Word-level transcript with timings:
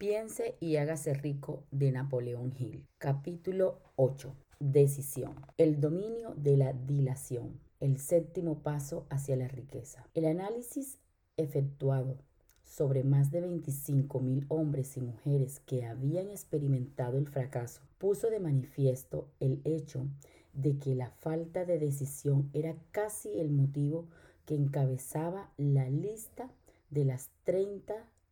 Piense 0.00 0.56
y 0.60 0.76
hágase 0.76 1.12
rico 1.12 1.64
de 1.70 1.92
Napoleón 1.92 2.54
Hill. 2.58 2.86
Capítulo 2.96 3.82
8. 3.96 4.34
Decisión. 4.58 5.34
El 5.58 5.78
dominio 5.78 6.32
de 6.38 6.56
la 6.56 6.72
dilación. 6.72 7.60
El 7.80 7.98
séptimo 7.98 8.62
paso 8.62 9.04
hacia 9.10 9.36
la 9.36 9.46
riqueza. 9.46 10.08
El 10.14 10.24
análisis 10.24 10.96
efectuado 11.36 12.16
sobre 12.64 13.04
más 13.04 13.30
de 13.30 13.42
25 13.42 14.20
mil 14.20 14.46
hombres 14.48 14.96
y 14.96 15.02
mujeres 15.02 15.60
que 15.66 15.84
habían 15.84 16.30
experimentado 16.30 17.18
el 17.18 17.28
fracaso 17.28 17.82
puso 17.98 18.30
de 18.30 18.40
manifiesto 18.40 19.28
el 19.38 19.60
hecho 19.64 20.06
de 20.54 20.78
que 20.78 20.94
la 20.94 21.10
falta 21.10 21.66
de 21.66 21.78
decisión 21.78 22.48
era 22.54 22.74
casi 22.90 23.38
el 23.38 23.50
motivo 23.50 24.08
que 24.46 24.54
encabezaba 24.54 25.52
la 25.58 25.90
lista 25.90 26.50
de 26.88 27.04
las 27.04 27.28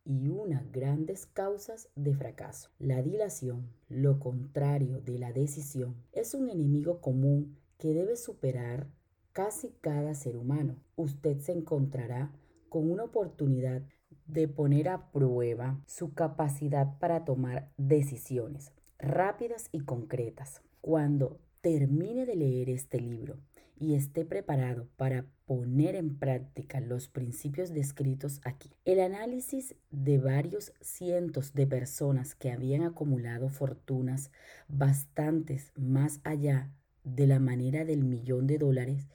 31 0.05 0.69
grandes 0.71 1.25
causas 1.25 1.89
de 1.95 2.13
fracaso. 2.13 2.69
La 2.79 3.01
dilación, 3.01 3.69
lo 3.87 4.19
contrario 4.19 5.01
de 5.01 5.19
la 5.19 5.31
decisión, 5.31 5.95
es 6.11 6.33
un 6.33 6.49
enemigo 6.49 7.01
común 7.01 7.57
que 7.77 7.93
debe 7.93 8.15
superar 8.15 8.87
casi 9.33 9.73
cada 9.81 10.13
ser 10.15 10.37
humano. 10.37 10.77
Usted 10.95 11.39
se 11.39 11.51
encontrará 11.51 12.31
con 12.69 12.89
una 12.89 13.03
oportunidad 13.03 13.83
de 14.25 14.47
poner 14.47 14.89
a 14.89 15.11
prueba 15.11 15.81
su 15.87 16.13
capacidad 16.13 16.97
para 16.99 17.25
tomar 17.25 17.71
decisiones 17.77 18.71
rápidas 18.97 19.69
y 19.71 19.79
concretas. 19.81 20.61
Cuando 20.81 21.39
termine 21.61 22.25
de 22.25 22.35
leer 22.35 22.69
este 22.69 22.99
libro 22.99 23.37
y 23.79 23.95
esté 23.95 24.25
preparado 24.25 24.87
para 24.97 25.25
poner 25.45 25.95
en 25.95 26.17
práctica 26.17 26.81
los 26.81 27.07
principios 27.07 27.73
descritos 27.73 28.41
aquí. 28.43 28.71
El 28.85 28.99
análisis 28.99 29.75
de 29.89 30.17
varios 30.17 30.73
cientos 30.81 31.53
de 31.53 31.65
personas 31.65 32.35
que 32.35 32.51
habían 32.51 32.83
acumulado 32.83 33.49
fortunas 33.49 34.31
bastantes 34.67 35.71
más 35.75 36.19
allá 36.23 36.71
de 37.03 37.25
la 37.25 37.39
manera 37.39 37.85
del 37.85 38.03
millón 38.03 38.45
de 38.47 38.57
dólares 38.57 39.07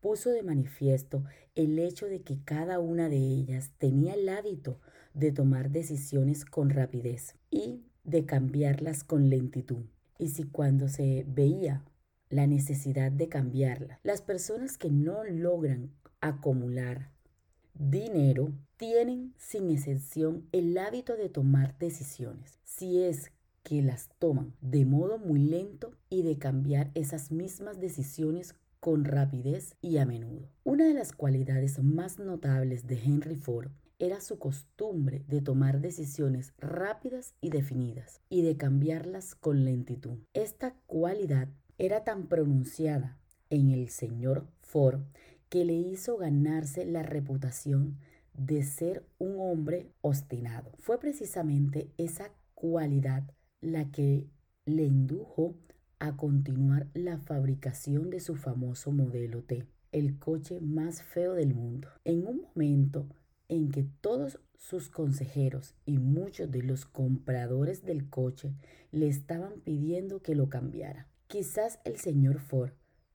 puso 0.00 0.30
de 0.30 0.42
manifiesto 0.42 1.24
el 1.54 1.78
hecho 1.78 2.06
de 2.06 2.22
que 2.22 2.38
cada 2.44 2.78
una 2.78 3.08
de 3.08 3.18
ellas 3.18 3.72
tenía 3.78 4.14
el 4.14 4.28
hábito 4.28 4.78
de 5.14 5.32
tomar 5.32 5.70
decisiones 5.70 6.44
con 6.44 6.70
rapidez 6.70 7.34
y 7.50 7.82
de 8.04 8.24
cambiarlas 8.24 9.04
con 9.04 9.28
lentitud. 9.28 9.84
Y 10.18 10.28
si 10.28 10.44
cuando 10.44 10.88
se 10.88 11.24
veía 11.28 11.84
la 12.30 12.46
necesidad 12.46 13.12
de 13.12 13.28
cambiarla. 13.28 14.00
Las 14.02 14.22
personas 14.22 14.78
que 14.78 14.90
no 14.90 15.24
logran 15.24 15.90
acumular 16.20 17.10
dinero 17.74 18.52
tienen 18.76 19.34
sin 19.36 19.70
excepción 19.70 20.48
el 20.52 20.76
hábito 20.78 21.16
de 21.16 21.28
tomar 21.28 21.76
decisiones. 21.78 22.58
Si 22.64 23.02
es 23.02 23.32
que 23.62 23.82
las 23.82 24.08
toman 24.18 24.54
de 24.60 24.84
modo 24.84 25.18
muy 25.18 25.40
lento 25.40 25.92
y 26.08 26.22
de 26.22 26.38
cambiar 26.38 26.90
esas 26.94 27.30
mismas 27.30 27.80
decisiones 27.80 28.54
con 28.80 29.04
rapidez 29.04 29.76
y 29.82 29.98
a 29.98 30.06
menudo. 30.06 30.48
Una 30.64 30.86
de 30.86 30.94
las 30.94 31.12
cualidades 31.12 31.82
más 31.82 32.18
notables 32.18 32.86
de 32.86 32.98
Henry 32.98 33.36
Ford 33.36 33.70
era 33.98 34.22
su 34.22 34.38
costumbre 34.38 35.24
de 35.28 35.42
tomar 35.42 35.80
decisiones 35.80 36.54
rápidas 36.58 37.34
y 37.42 37.50
definidas 37.50 38.22
y 38.30 38.40
de 38.40 38.56
cambiarlas 38.56 39.34
con 39.34 39.64
lentitud. 39.64 40.18
Esta 40.32 40.74
cualidad 40.86 41.48
era 41.80 42.04
tan 42.04 42.26
pronunciada 42.26 43.16
en 43.48 43.70
el 43.70 43.88
señor 43.88 44.46
Ford 44.60 45.00
que 45.48 45.64
le 45.64 45.72
hizo 45.72 46.18
ganarse 46.18 46.84
la 46.84 47.02
reputación 47.02 47.96
de 48.34 48.62
ser 48.64 49.06
un 49.18 49.36
hombre 49.38 49.88
obstinado. 50.02 50.72
Fue 50.78 51.00
precisamente 51.00 51.90
esa 51.96 52.32
cualidad 52.54 53.24
la 53.62 53.90
que 53.90 54.26
le 54.66 54.84
indujo 54.84 55.54
a 55.98 56.18
continuar 56.18 56.86
la 56.92 57.16
fabricación 57.16 58.10
de 58.10 58.20
su 58.20 58.36
famoso 58.36 58.92
modelo 58.92 59.42
T, 59.42 59.66
el 59.90 60.18
coche 60.18 60.60
más 60.60 61.02
feo 61.02 61.32
del 61.32 61.54
mundo. 61.54 61.88
En 62.04 62.26
un 62.26 62.42
momento 62.42 63.06
en 63.48 63.70
que 63.70 63.86
todos 64.02 64.38
sus 64.54 64.90
consejeros 64.90 65.74
y 65.86 65.96
muchos 65.96 66.50
de 66.50 66.62
los 66.62 66.84
compradores 66.84 67.86
del 67.86 68.10
coche 68.10 68.52
le 68.92 69.08
estaban 69.08 69.60
pidiendo 69.62 70.20
que 70.20 70.34
lo 70.34 70.50
cambiara. 70.50 71.06
Quizás 71.30 71.78
el 71.84 71.96
señor 71.96 72.40
Ford 72.40 72.72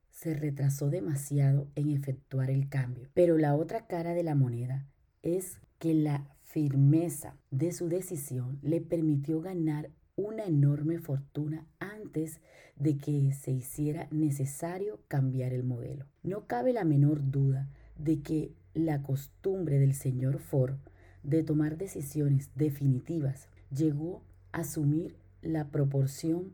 se 0.09 0.33
retrasó 0.33 0.89
demasiado 0.89 1.67
en 1.75 1.89
efectuar 1.89 2.49
el 2.49 2.69
cambio, 2.69 3.09
pero 3.13 3.37
la 3.37 3.55
otra 3.55 3.87
cara 3.87 4.13
de 4.13 4.23
la 4.23 4.35
moneda 4.35 4.85
es 5.21 5.59
que 5.79 5.93
la 5.93 6.25
firmeza 6.41 7.35
de 7.51 7.73
su 7.73 7.89
decisión 7.89 8.57
le 8.61 8.79
permitió 8.79 9.41
ganar 9.41 9.89
una 10.15 10.45
enorme 10.45 10.97
fortuna 10.97 11.67
antes 11.79 12.39
de 12.77 12.97
que 12.97 13.33
se 13.33 13.51
hiciera 13.51 14.07
necesario 14.11 15.01
cambiar 15.09 15.51
el 15.51 15.65
modelo. 15.65 16.05
No 16.23 16.47
cabe 16.47 16.71
la 16.71 16.85
menor 16.85 17.19
duda 17.31 17.67
de 17.97 18.21
que 18.21 18.53
la 18.73 19.03
costumbre 19.03 19.77
del 19.77 19.93
señor 19.93 20.39
Ford 20.39 20.77
de 21.23 21.43
tomar 21.43 21.77
decisiones 21.77 22.49
definitivas 22.55 23.49
llegó 23.75 24.23
a 24.53 24.59
asumir 24.59 25.17
la 25.41 25.67
proporción 25.67 26.53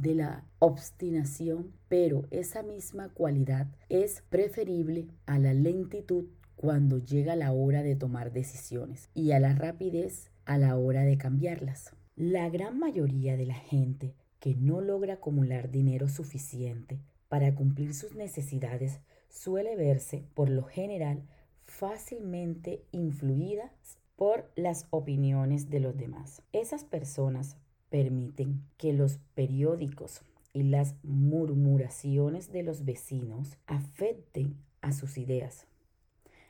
de 0.00 0.14
la 0.14 0.44
obstinación, 0.58 1.72
pero 1.88 2.26
esa 2.30 2.62
misma 2.62 3.08
cualidad 3.08 3.66
es 3.88 4.22
preferible 4.28 5.08
a 5.26 5.38
la 5.38 5.54
lentitud 5.54 6.26
cuando 6.56 6.98
llega 6.98 7.36
la 7.36 7.52
hora 7.52 7.82
de 7.82 7.96
tomar 7.96 8.32
decisiones 8.32 9.10
y 9.14 9.32
a 9.32 9.40
la 9.40 9.54
rapidez 9.54 10.30
a 10.44 10.58
la 10.58 10.76
hora 10.76 11.02
de 11.02 11.18
cambiarlas. 11.18 11.92
La 12.16 12.48
gran 12.48 12.78
mayoría 12.78 13.36
de 13.36 13.46
la 13.46 13.54
gente 13.54 14.14
que 14.40 14.54
no 14.54 14.80
logra 14.80 15.14
acumular 15.14 15.70
dinero 15.70 16.08
suficiente 16.08 17.00
para 17.28 17.54
cumplir 17.54 17.94
sus 17.94 18.14
necesidades 18.14 19.00
suele 19.28 19.76
verse, 19.76 20.24
por 20.34 20.48
lo 20.48 20.64
general, 20.64 21.22
fácilmente 21.64 22.82
influidas 22.92 23.98
por 24.16 24.50
las 24.56 24.86
opiniones 24.90 25.70
de 25.70 25.80
los 25.80 25.96
demás. 25.96 26.42
Esas 26.52 26.82
personas 26.82 27.56
permiten 27.90 28.62
que 28.76 28.92
los 28.92 29.18
periódicos 29.34 30.22
y 30.52 30.62
las 30.62 30.94
murmuraciones 31.02 32.52
de 32.52 32.62
los 32.62 32.84
vecinos 32.84 33.56
afecten 33.66 34.56
a 34.80 34.92
sus 34.92 35.18
ideas. 35.18 35.66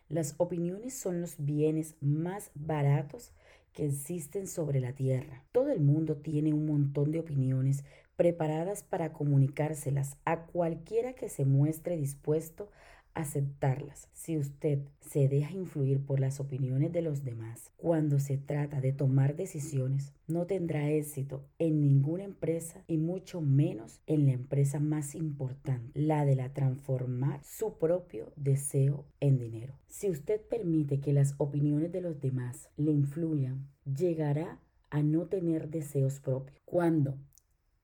Las 0.08 0.34
opiniones 0.38 0.94
son 0.94 1.20
los 1.20 1.36
bienes 1.38 1.94
más 2.00 2.50
baratos 2.54 3.32
que 3.72 3.86
existen 3.86 4.46
sobre 4.46 4.80
la 4.80 4.92
tierra. 4.92 5.44
Todo 5.52 5.70
el 5.70 5.80
mundo 5.80 6.16
tiene 6.16 6.52
un 6.52 6.66
montón 6.66 7.12
de 7.12 7.20
opiniones 7.20 7.84
preparadas 8.16 8.82
para 8.82 9.12
comunicárselas 9.12 10.16
a 10.24 10.46
cualquiera 10.46 11.12
que 11.12 11.28
se 11.28 11.44
muestre 11.44 11.96
dispuesto 11.96 12.70
aceptarlas. 13.18 14.08
Si 14.12 14.38
usted 14.38 14.80
se 15.00 15.28
deja 15.28 15.52
influir 15.52 16.04
por 16.04 16.20
las 16.20 16.38
opiniones 16.38 16.92
de 16.92 17.02
los 17.02 17.24
demás 17.24 17.72
cuando 17.76 18.20
se 18.20 18.38
trata 18.38 18.80
de 18.80 18.92
tomar 18.92 19.34
decisiones, 19.34 20.12
no 20.28 20.46
tendrá 20.46 20.88
éxito 20.90 21.44
en 21.58 21.80
ninguna 21.80 22.22
empresa 22.22 22.84
y 22.86 22.96
mucho 22.96 23.40
menos 23.40 24.00
en 24.06 24.26
la 24.26 24.32
empresa 24.32 24.78
más 24.78 25.16
importante, 25.16 25.98
la 25.98 26.24
de 26.24 26.36
la 26.36 26.52
transformar 26.52 27.40
su 27.42 27.76
propio 27.78 28.32
deseo 28.36 29.04
en 29.18 29.38
dinero. 29.38 29.74
Si 29.88 30.08
usted 30.08 30.40
permite 30.40 31.00
que 31.00 31.12
las 31.12 31.34
opiniones 31.38 31.90
de 31.90 32.02
los 32.02 32.20
demás 32.20 32.68
le 32.76 32.92
influyan, 32.92 33.68
llegará 33.84 34.60
a 34.90 35.02
no 35.02 35.26
tener 35.26 35.70
deseos 35.70 36.20
propios. 36.20 36.56
Cuando 36.64 37.18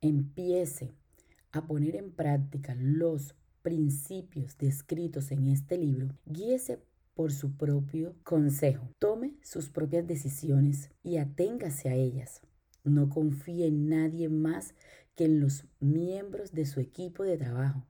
empiece 0.01 0.95
a 1.51 1.67
poner 1.67 1.97
en 1.97 2.13
práctica 2.13 2.75
los 2.79 3.35
principios 3.65 4.59
descritos 4.59 5.33
en 5.33 5.47
este 5.47 5.79
libro, 5.79 6.11
guíese 6.27 6.79
por 7.15 7.33
su 7.33 7.57
propio 7.57 8.15
consejo. 8.23 8.91
Tome 8.99 9.39
sus 9.43 9.71
propias 9.71 10.07
decisiones 10.07 10.91
y 11.03 11.17
aténgase 11.17 11.89
a 11.89 11.95
ellas. 11.95 12.43
No 12.85 13.09
confíe 13.09 13.67
en 13.67 13.89
nadie 13.89 14.29
más 14.29 14.75
que 15.15 15.25
en 15.25 15.41
los 15.41 15.65
miembros 15.81 16.53
de 16.53 16.67
su 16.67 16.79
equipo 16.79 17.25
de 17.25 17.39
trabajo 17.39 17.87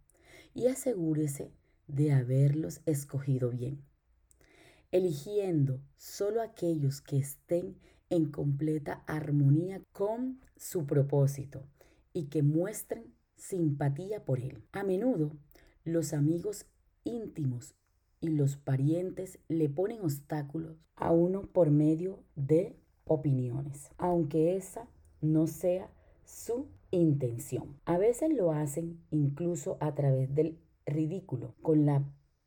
y 0.55 0.69
asegúrese 0.69 1.51
de 1.89 2.13
haberlos 2.13 2.81
escogido 2.87 3.51
bien, 3.51 3.83
eligiendo 4.93 5.81
solo 5.97 6.41
aquellos 6.41 7.01
que 7.01 7.19
estén 7.19 7.77
en 8.11 8.31
completa 8.31 9.03
armonía 9.09 9.83
con 9.91 10.41
su 10.57 10.87
propósito 10.87 11.67
y 12.13 12.27
que 12.27 12.45
muestren 12.45 13.13
simpatía 13.35 14.25
por 14.25 14.39
él. 14.39 14.63
A 14.71 14.85
menudo 14.85 15.33
los 15.85 16.15
amigos 16.15 16.67
íntimos 17.05 17.75
y 18.21 18.29
los 18.29 18.57
parientes 18.57 19.39
le 19.49 19.69
ponen 19.69 20.01
obstáculos 20.01 20.79
a 20.97 21.13
uno 21.13 21.43
por 21.43 21.71
medio 21.71 22.23
de 22.37 22.75
opiniones, 23.05 23.91
aunque 23.99 24.57
esa 24.57 24.89
no 25.21 25.47
sea 25.47 25.91
su 26.25 26.69
intención. 26.91 27.77
A 27.85 27.99
veces 27.99 28.33
lo 28.33 28.53
hacen 28.53 28.99
incluso 29.11 29.77
a 29.81 29.95
través 29.95 30.35
del 30.35 30.59
ridículo, 30.87 31.55
con 31.61 31.85
la 31.85 32.05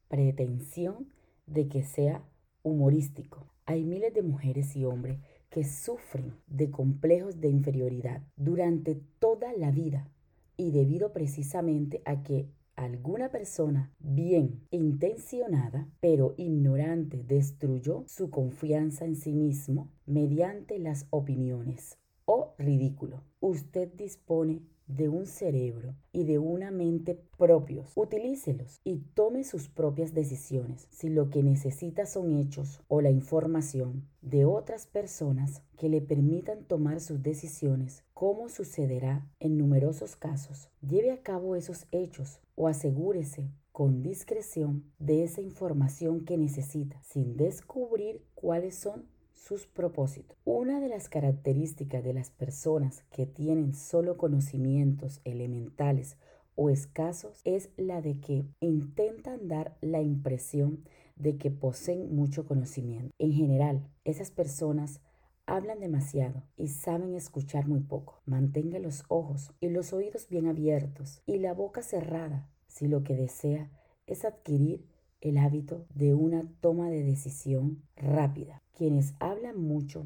pretensión 0.07 1.09
de 1.45 1.67
que 1.67 1.83
sea 1.83 2.23
humorístico. 2.63 3.45
Hay 3.65 3.83
miles 3.83 4.13
de 4.13 4.23
mujeres 4.23 4.75
y 4.75 4.85
hombres 4.85 5.19
que 5.49 5.63
sufren 5.63 6.33
de 6.47 6.71
complejos 6.71 7.39
de 7.39 7.49
inferioridad 7.49 8.21
durante 8.35 8.95
toda 9.19 9.53
la 9.53 9.71
vida 9.71 10.09
y 10.57 10.71
debido 10.71 11.13
precisamente 11.13 12.01
a 12.05 12.23
que 12.23 12.49
alguna 12.77 13.29
persona 13.29 13.91
bien 14.00 14.62
intencionada 14.71 15.89
pero 16.00 16.35
ignorante 16.38 17.24
destruyó 17.27 18.06
su 18.07 18.29
confianza 18.29 19.03
en 19.03 19.15
sí 19.15 19.33
mismo 19.33 19.91
mediante 20.06 20.79
las 20.79 21.07
opiniones 21.09 21.97
o 22.27 22.53
ridículo. 22.57 23.24
Usted 23.39 23.88
dispone 23.94 24.62
de 24.85 25.09
un 25.09 25.25
cerebro 25.25 25.95
y 26.12 26.25
de 26.25 26.39
una 26.39 26.71
mente 26.71 27.19
propios. 27.38 27.91
Utilícelos 27.95 28.79
y 28.83 28.97
tome 29.13 29.44
sus 29.44 29.69
propias 29.69 30.13
decisiones. 30.13 30.88
Si 30.91 31.09
lo 31.09 31.29
que 31.29 31.41
necesita 31.41 32.06
son 32.06 32.38
hechos 32.38 32.81
o 32.88 33.01
la 33.01 33.09
información 33.09 34.07
de 34.21 34.45
otras 34.45 34.88
personas 34.88 35.62
que 35.77 35.89
le 35.89 36.01
permitan 36.01 36.63
tomar 36.65 37.00
sus 37.00 37.24
decisiones, 37.24 38.03
como 38.13 38.50
sucederá 38.50 39.30
en 39.39 39.57
numerosos 39.57 40.15
casos, 40.15 40.69
lleve 40.81 41.12
a 41.12 41.21
cabo 41.21 41.56
esos 41.56 41.88
hechos 41.91 42.41
o 42.56 42.68
asegúrese 42.68 43.50
con 43.71 44.01
discreción 44.01 44.83
de 44.97 45.23
esa 45.23 45.41
información 45.41 46.25
que 46.25 46.38
necesita, 46.38 47.00
sin 47.03 47.38
descubrir 47.38 48.23
cuáles 48.33 48.75
son 48.75 49.06
sus 49.47 49.65
propósitos. 49.65 50.38
Una 50.44 50.81
de 50.81 50.89
las 50.89 51.07
características 51.07 52.03
de 52.03 52.13
las 52.13 52.31
personas 52.31 53.03
que 53.11 53.25
tienen 53.25 53.73
solo 53.73 54.17
conocimientos 54.17 55.21
elementales 55.23 56.17
o 56.55 56.69
escasos 56.69 57.39
es 57.45 57.69
la 57.77 58.01
de 58.01 58.19
que 58.19 58.45
intentan 58.59 59.47
dar 59.47 59.77
la 59.79 60.01
impresión 60.01 60.83
de 61.15 61.38
que 61.38 61.49
poseen 61.49 62.13
mucho 62.13 62.45
conocimiento. 62.45 63.13
En 63.19 63.31
general, 63.31 63.88
esas 64.03 64.31
personas 64.31 64.99
hablan 65.45 65.79
demasiado 65.79 66.44
y 66.57 66.67
saben 66.67 67.15
escuchar 67.15 67.67
muy 67.67 67.79
poco. 67.79 68.21
Mantenga 68.25 68.79
los 68.79 69.05
ojos 69.07 69.53
y 69.61 69.69
los 69.69 69.94
oídos 69.94 70.27
bien 70.27 70.47
abiertos 70.47 71.21
y 71.25 71.38
la 71.38 71.53
boca 71.53 71.83
cerrada 71.83 72.49
si 72.67 72.89
lo 72.89 73.03
que 73.03 73.15
desea 73.15 73.71
es 74.07 74.25
adquirir 74.25 74.85
el 75.21 75.38
hábito 75.38 75.85
de 75.95 76.13
una 76.13 76.44
toma 76.59 76.89
de 76.89 77.03
decisión 77.03 77.83
rápida. 77.95 78.61
Quienes 78.77 79.15
hablan 79.18 79.59
mucho 79.59 80.06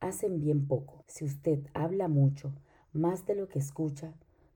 hacen 0.00 0.40
bien 0.40 0.66
poco. 0.66 1.04
Si 1.06 1.24
usted 1.24 1.60
habla 1.74 2.08
mucho, 2.08 2.52
más 2.92 3.24
de 3.24 3.36
lo 3.36 3.46
que 3.46 3.60
escucha, 3.60 4.12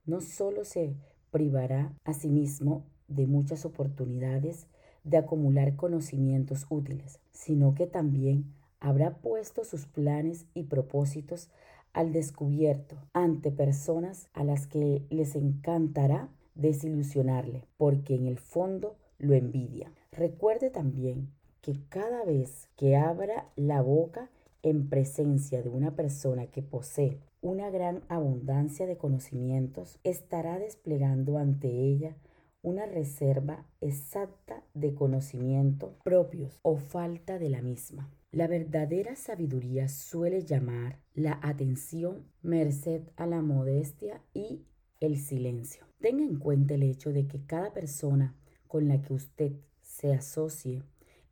no 0.07 0.21
solo 0.21 0.65
se 0.65 0.97
privará 1.31 1.93
a 2.05 2.15
sí 2.15 2.31
mismo 2.31 2.83
de 3.07 3.29
muchas 3.29 3.65
oportunidades 3.65 4.67
de 5.05 5.19
acumular 5.19 5.77
conocimientos 5.77 6.67
útiles, 6.69 7.21
sino 7.31 7.77
que 7.77 7.87
también 7.87 8.53
habrá 8.81 9.19
puesto 9.19 9.63
sus 9.63 9.87
planes 9.87 10.47
y 10.53 10.65
propósitos 10.65 11.49
al 11.93 12.13
descubierto 12.13 12.97
ante 13.13 13.53
personas 13.53 14.31
a 14.33 14.43
las 14.43 14.67
que 14.67 15.07
les 15.11 15.37
encantará 15.37 16.29
desilusionarle, 16.57 17.63
porque 17.77 18.17
en 18.17 18.27
el 18.27 18.39
fondo 18.39 18.97
lo 19.19 19.33
envidia. 19.33 19.93
Recuerde 20.11 20.71
también 20.71 21.29
que 21.65 21.81
cada 21.89 22.27
vez 22.27 22.69
que 22.77 22.95
abra 22.95 23.51
la 23.57 23.81
boca 23.81 24.31
en 24.63 24.91
presencia 24.91 25.63
de 25.63 25.71
una 25.71 25.97
persona 25.97 26.47
que 26.49 26.63
posee 26.63 27.23
una 27.41 27.71
gran 27.71 28.03
abundancia 28.11 28.87
de 28.87 28.99
conocimientos, 28.99 29.99
estará 30.05 30.59
desplegando 30.59 31.39
ante 31.39 31.69
ella 31.69 32.19
una 32.61 32.85
reserva 32.85 33.65
exacta 33.81 34.63
de 34.75 34.95
conocimiento 34.95 35.97
propios 36.05 36.61
o 36.61 36.77
falta 36.77 37.39
de 37.39 37.49
la 37.49 37.63
misma. 37.63 38.11
La 38.31 38.47
verdadera 38.47 39.17
sabiduría 39.17 39.89
suele 39.89 40.45
llamar 40.45 40.99
la 41.15 41.41
atención 41.43 42.27
merced 42.43 43.05
a 43.17 43.25
la 43.27 43.41
modestia 43.41 44.21
y 44.35 44.67
el 45.01 45.17
silencio. 45.19 45.87
Tenga 45.99 46.25
en 46.25 46.39
cuenta 46.39 46.75
el 46.75 46.83
hecho 46.83 47.11
de 47.11 47.27
que 47.27 47.47
cada 47.47 47.73
persona 47.73 48.37
con 48.69 48.87
la 48.87 49.01
que 49.01 49.15
usted 49.15 49.53
se 49.81 50.13
asocie 50.13 50.83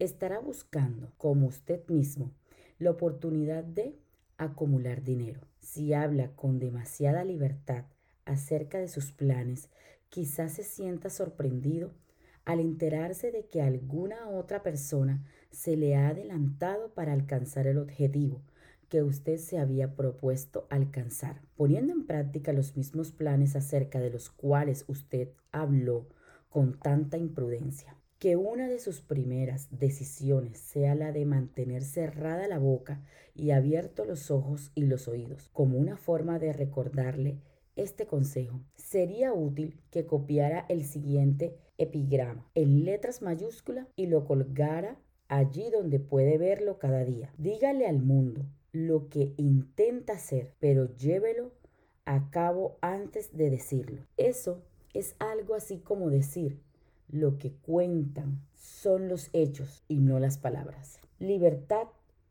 estará 0.04 0.38
buscando, 0.40 1.12
como 1.16 1.46
usted 1.46 1.86
mismo, 1.88 2.32
la 2.78 2.90
oportunidad 2.90 3.64
de 3.64 3.96
acumular 4.36 5.02
dinero. 5.02 5.40
Si 5.60 5.94
habla 5.94 6.34
con 6.34 6.58
demasiada 6.58 7.24
libertad 7.24 7.84
acerca 8.24 8.78
de 8.78 8.88
sus 8.88 9.12
planes, 9.12 9.68
quizás 10.08 10.52
se 10.52 10.64
sienta 10.64 11.10
sorprendido 11.10 11.92
al 12.44 12.58
enterarse 12.58 13.30
de 13.30 13.46
que 13.46 13.62
alguna 13.62 14.28
otra 14.28 14.62
persona 14.62 15.24
se 15.50 15.76
le 15.76 15.94
ha 15.94 16.08
adelantado 16.08 16.92
para 16.92 17.12
alcanzar 17.12 17.66
el 17.66 17.78
objetivo 17.78 18.42
que 18.88 19.02
usted 19.02 19.38
se 19.38 19.58
había 19.58 19.94
propuesto 19.94 20.66
alcanzar. 20.68 21.40
Poniendo 21.56 21.92
en 21.92 22.06
práctica 22.06 22.52
los 22.52 22.76
mismos 22.76 23.12
planes 23.12 23.56
acerca 23.56 24.00
de 24.00 24.10
los 24.10 24.28
cuales 24.28 24.84
usted 24.88 25.30
habló 25.50 26.08
con 26.50 26.78
tanta 26.78 27.16
imprudencia. 27.16 27.96
Que 28.22 28.36
una 28.36 28.68
de 28.68 28.78
sus 28.78 29.00
primeras 29.00 29.66
decisiones 29.72 30.56
sea 30.60 30.94
la 30.94 31.10
de 31.10 31.24
mantener 31.24 31.82
cerrada 31.82 32.46
la 32.46 32.60
boca 32.60 33.02
y 33.34 33.50
abiertos 33.50 34.06
los 34.06 34.30
ojos 34.30 34.70
y 34.76 34.84
los 34.84 35.08
oídos, 35.08 35.50
como 35.52 35.76
una 35.76 35.96
forma 35.96 36.38
de 36.38 36.52
recordarle 36.52 37.40
este 37.74 38.06
consejo. 38.06 38.60
Sería 38.76 39.32
útil 39.32 39.80
que 39.90 40.06
copiara 40.06 40.66
el 40.68 40.84
siguiente 40.84 41.56
epigrama 41.78 42.48
en 42.54 42.84
letras 42.84 43.22
mayúsculas 43.22 43.88
y 43.96 44.06
lo 44.06 44.24
colgara 44.24 45.00
allí 45.26 45.68
donde 45.72 45.98
puede 45.98 46.38
verlo 46.38 46.78
cada 46.78 47.04
día. 47.04 47.34
Dígale 47.38 47.88
al 47.88 47.98
mundo 47.98 48.46
lo 48.70 49.08
que 49.08 49.34
intenta 49.36 50.12
hacer, 50.12 50.54
pero 50.60 50.94
llévelo 50.94 51.50
a 52.04 52.30
cabo 52.30 52.78
antes 52.82 53.36
de 53.36 53.50
decirlo. 53.50 54.06
Eso 54.16 54.62
es 54.94 55.16
algo 55.18 55.56
así 55.56 55.80
como 55.80 56.08
decir, 56.08 56.60
lo 57.12 57.38
que 57.38 57.52
cuentan 57.52 58.40
son 58.56 59.08
los 59.08 59.28
hechos 59.32 59.84
y 59.86 60.00
no 60.00 60.18
las 60.18 60.38
palabras. 60.38 60.98
Libertad 61.20 61.86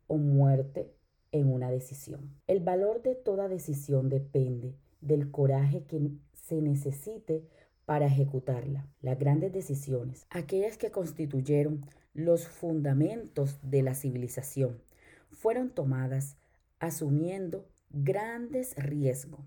o 0.08 0.18
muerte 0.18 0.92
en 1.30 1.50
una 1.50 1.70
decisión. 1.70 2.34
El 2.46 2.60
valor 2.60 3.00
de 3.02 3.14
toda 3.14 3.48
decisión 3.48 4.10
depende 4.10 4.74
del 5.00 5.30
coraje 5.30 5.84
que 5.84 6.10
se 6.34 6.60
necesite 6.60 7.46
para 7.86 8.06
ejecutarla. 8.06 8.86
Las 9.00 9.18
grandes 9.18 9.52
decisiones, 9.52 10.26
aquellas 10.30 10.76
que 10.76 10.90
constituyeron 10.90 11.86
los 12.12 12.46
fundamentos 12.46 13.58
de 13.62 13.82
la 13.82 13.94
civilización, 13.94 14.82
fueron 15.30 15.70
tomadas 15.70 16.36
asumiendo 16.80 17.66
grandes 17.90 18.74
riesgos, 18.76 19.40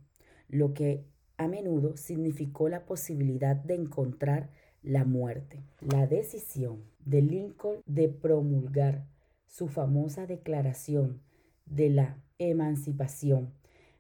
lo 0.48 0.74
que 0.74 1.06
a 1.38 1.48
menudo 1.48 1.98
significó 1.98 2.70
la 2.70 2.86
posibilidad 2.86 3.56
de 3.56 3.76
encontrar 3.76 4.50
la 4.86 5.04
muerte. 5.04 5.64
La 5.82 6.08
decisión 6.08 6.84
de 7.04 7.22
Lincoln 7.22 7.82
de 7.86 8.08
promulgar 8.08 9.06
su 9.48 9.68
famosa 9.68 10.26
declaración 10.26 11.22
de 11.66 11.90
la 11.90 12.18
emancipación, 12.38 13.54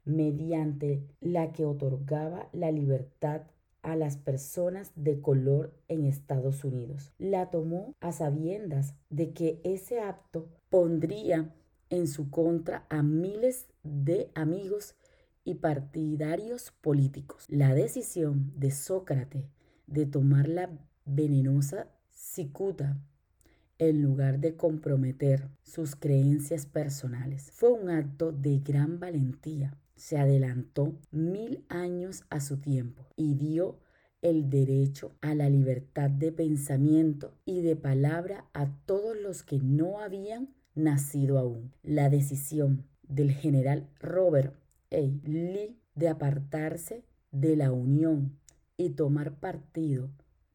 mediante 0.04 1.04
la 1.20 1.52
que 1.52 1.66
otorgaba 1.66 2.50
la 2.54 2.72
libertad 2.72 3.42
a 3.82 3.96
las 3.96 4.18
personas 4.18 4.92
de 4.96 5.22
color 5.22 5.74
en 5.88 6.06
Estados 6.06 6.64
Unidos. 6.64 7.14
La 7.18 7.50
tomó 7.50 7.94
a 8.00 8.12
sabiendas 8.12 8.96
de 9.10 9.32
que 9.32 9.62
ese 9.64 10.00
acto 10.00 10.50
pondría 10.70 11.54
en 11.90 12.08
su 12.08 12.30
contra 12.30 12.86
a 12.90 13.04
miles 13.04 13.68
de 13.84 14.32
amigos 14.34 14.96
y 15.44 15.56
partidarios 15.56 16.74
políticos. 16.82 17.46
La 17.48 17.74
decisión 17.76 18.52
de 18.58 18.72
Sócrates 18.72 19.46
de 19.88 20.06
tomar 20.06 20.48
la 20.48 20.70
venenosa 21.06 21.88
cicuta 22.12 22.98
en 23.78 24.02
lugar 24.02 24.40
de 24.40 24.56
comprometer 24.56 25.50
sus 25.64 25.96
creencias 25.96 26.66
personales 26.66 27.52
fue 27.52 27.72
un 27.72 27.90
acto 27.90 28.32
de 28.32 28.60
gran 28.60 29.00
valentía. 29.00 29.78
Se 29.96 30.18
adelantó 30.18 30.98
mil 31.12 31.66
años 31.70 32.24
a 32.30 32.40
su 32.40 32.58
tiempo 32.58 33.06
y 33.16 33.36
dio 33.36 33.80
el 34.22 34.50
derecho 34.50 35.12
a 35.22 35.36
la 35.36 35.50
libertad 35.50 36.10
de 36.10 36.32
pensamiento 36.32 37.34
y 37.46 37.62
de 37.62 37.76
palabra 37.76 38.46
a 38.54 38.68
todos 38.86 39.16
los 39.18 39.44
que 39.44 39.60
no 39.60 40.00
habían 40.00 40.56
nacido 40.74 41.38
aún. 41.38 41.74
La 41.84 42.10
decisión 42.10 42.86
del 43.08 43.32
general 43.32 43.90
Robert 44.00 44.56
Lee 44.90 45.78
de 45.96 46.10
apartarse 46.10 47.04
de 47.32 47.56
la 47.56 47.72
Unión 47.72 48.38
y 48.78 48.92
tomar 48.92 49.40
partido 49.40 50.10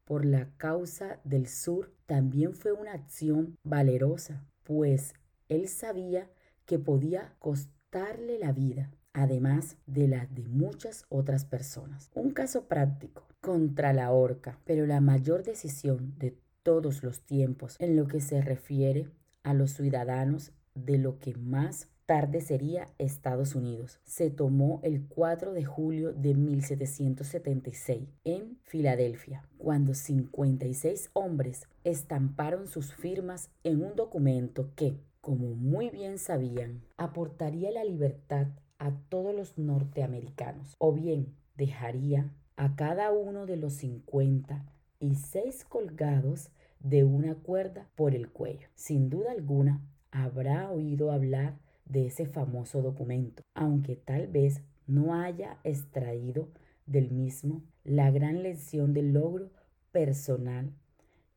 por 0.05 0.25
la 0.25 0.51
causa 0.57 1.21
del 1.25 1.47
sur 1.47 1.93
también 2.07 2.55
fue 2.55 2.73
una 2.73 2.93
acción 2.93 3.57
valerosa, 3.63 4.45
pues 4.65 5.15
él 5.49 5.69
sabía 5.69 6.29
que 6.67 6.79
podía 6.79 7.35
costarle 7.39 8.39
la 8.39 8.53
vida, 8.53 8.91
además 9.13 9.77
de 9.87 10.09
la 10.09 10.27
de 10.27 10.49
muchas 10.49 11.05
otras 11.09 11.45
personas. 11.45 12.11
Un 12.15 12.31
caso 12.33 12.67
práctico 12.67 13.27
contra 13.41 13.93
la 13.93 14.11
horca, 14.11 14.59
pero 14.65 14.87
la 14.87 15.01
mayor 15.01 15.43
decisión 15.43 16.15
de 16.19 16.37
todos 16.63 17.03
los 17.03 17.23
tiempos 17.23 17.77
en 17.79 17.97
lo 17.97 18.07
que 18.07 18.21
se 18.21 18.43
refiere 18.43 19.09
a 19.43 19.55
los 19.55 19.73
ciudadanos 19.73 20.53
de 20.75 20.99
lo 20.99 21.19
que 21.19 21.35
más 21.35 21.89
tarde 22.11 22.41
sería 22.41 22.89
Estados 22.99 23.55
Unidos. 23.55 24.01
Se 24.03 24.31
tomó 24.31 24.81
el 24.83 25.07
4 25.07 25.53
de 25.53 25.65
julio 25.65 26.13
de 26.13 26.35
1776 26.35 28.09
en 28.25 28.59
Filadelfia, 28.65 29.47
cuando 29.59 29.95
56 29.95 31.11
hombres 31.13 31.69
estamparon 31.85 32.67
sus 32.67 32.97
firmas 32.97 33.53
en 33.63 33.85
un 33.85 33.95
documento 33.95 34.73
que, 34.75 34.99
como 35.21 35.55
muy 35.55 35.89
bien 35.91 36.19
sabían, 36.19 36.83
aportaría 36.97 37.71
la 37.71 37.85
libertad 37.85 38.49
a 38.81 38.91
todos 39.09 39.33
los 39.33 39.57
norteamericanos, 39.57 40.75
o 40.79 40.93
bien 40.93 41.37
dejaría 41.57 42.33
a 42.57 42.75
cada 42.75 43.13
uno 43.13 43.47
de 43.47 43.57
los 43.57 43.75
56 43.75 45.65
colgados 45.65 46.51
de 46.81 47.05
una 47.05 47.37
cuerda 47.37 47.89
por 47.95 48.17
el 48.17 48.31
cuello. 48.31 48.67
Sin 48.75 49.11
duda 49.11 49.31
alguna, 49.31 49.81
habrá 50.11 50.73
oído 50.73 51.13
hablar 51.13 51.70
de 51.91 52.07
ese 52.07 52.27
famoso 52.27 52.83
documento, 52.83 53.43
aunque 53.55 53.97
tal 53.97 54.29
vez 54.29 54.63
no 54.87 55.15
haya 55.15 55.59
extraído 55.65 56.49
del 56.87 57.11
mismo 57.11 57.63
la 57.85 58.11
gran 58.11 58.43
lección 58.43 58.93
del 58.95 59.13
logro 59.13 59.51
personal 59.93 60.73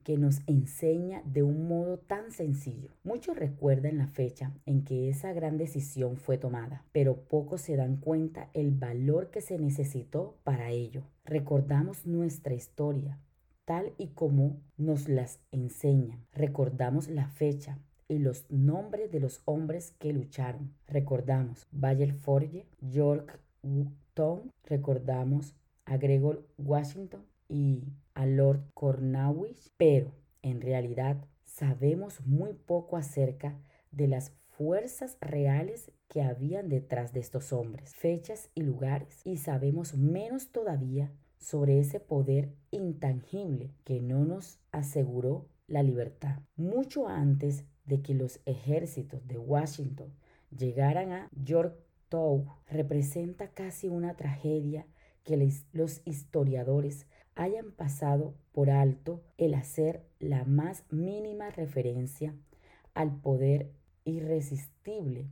que 0.03 0.17
nos 0.17 0.41
enseña 0.47 1.21
de 1.25 1.43
un 1.43 1.67
modo 1.67 1.97
tan 1.97 2.31
sencillo. 2.31 2.89
Muchos 3.03 3.37
recuerdan 3.37 3.97
la 3.97 4.07
fecha 4.07 4.53
en 4.65 4.83
que 4.83 5.09
esa 5.09 5.31
gran 5.31 5.57
decisión 5.57 6.17
fue 6.17 6.37
tomada, 6.37 6.85
pero 6.91 7.23
pocos 7.23 7.61
se 7.61 7.77
dan 7.77 7.97
cuenta 7.97 8.49
el 8.53 8.71
valor 8.71 9.29
que 9.29 9.41
se 9.41 9.57
necesitó 9.57 10.37
para 10.43 10.71
ello. 10.71 11.03
Recordamos 11.23 12.05
nuestra 12.05 12.53
historia, 12.53 13.17
tal 13.65 13.93
y 13.97 14.07
como 14.07 14.57
nos 14.77 15.07
las 15.07 15.39
enseñan. 15.51 16.25
Recordamos 16.33 17.07
la 17.07 17.29
fecha 17.29 17.79
y 18.13 18.19
los 18.19 18.45
nombres 18.49 19.11
de 19.11 19.19
los 19.19 19.41
hombres 19.45 19.93
que 19.99 20.13
lucharon. 20.13 20.73
Recordamos 20.87 21.67
Forge, 22.21 22.67
Yorktown, 22.81 24.51
recordamos 24.63 25.55
a 25.85 25.97
Gregor 25.97 26.47
Washington 26.57 27.25
y 27.49 27.83
a 28.13 28.25
Lord 28.25 28.63
Cornwallis, 28.73 29.71
pero 29.77 30.11
en 30.41 30.61
realidad 30.61 31.25
sabemos 31.43 32.21
muy 32.25 32.53
poco 32.53 32.97
acerca 32.97 33.57
de 33.91 34.07
las 34.07 34.33
fuerzas 34.47 35.17
reales 35.19 35.91
que 36.07 36.21
habían 36.21 36.69
detrás 36.69 37.13
de 37.13 37.19
estos 37.19 37.51
hombres, 37.53 37.95
fechas 37.95 38.49
y 38.53 38.61
lugares, 38.61 39.21
y 39.23 39.37
sabemos 39.37 39.95
menos 39.95 40.51
todavía 40.51 41.11
sobre 41.39 41.79
ese 41.79 41.99
poder 41.99 42.53
intangible 42.71 43.71
que 43.83 43.99
no 43.99 44.23
nos 44.23 44.59
aseguró 44.71 45.47
la 45.67 45.83
libertad. 45.83 46.39
Mucho 46.55 47.07
antes 47.07 47.65
de 47.85 48.01
que 48.01 48.13
los 48.13 48.39
ejércitos 48.45 49.27
de 49.27 49.37
Washington 49.37 50.13
llegaran 50.57 51.11
a 51.11 51.29
Yorktown, 51.31 52.45
representa 52.69 53.49
casi 53.49 53.89
una 53.89 54.15
tragedia 54.15 54.85
que 55.23 55.37
los 55.71 56.01
historiadores 56.05 57.07
hayan 57.35 57.71
pasado 57.71 58.35
por 58.51 58.69
alto 58.69 59.23
el 59.37 59.53
hacer 59.55 60.05
la 60.19 60.43
más 60.43 60.83
mínima 60.91 61.49
referencia 61.49 62.35
al 62.93 63.19
poder 63.19 63.71
irresistible 64.05 65.27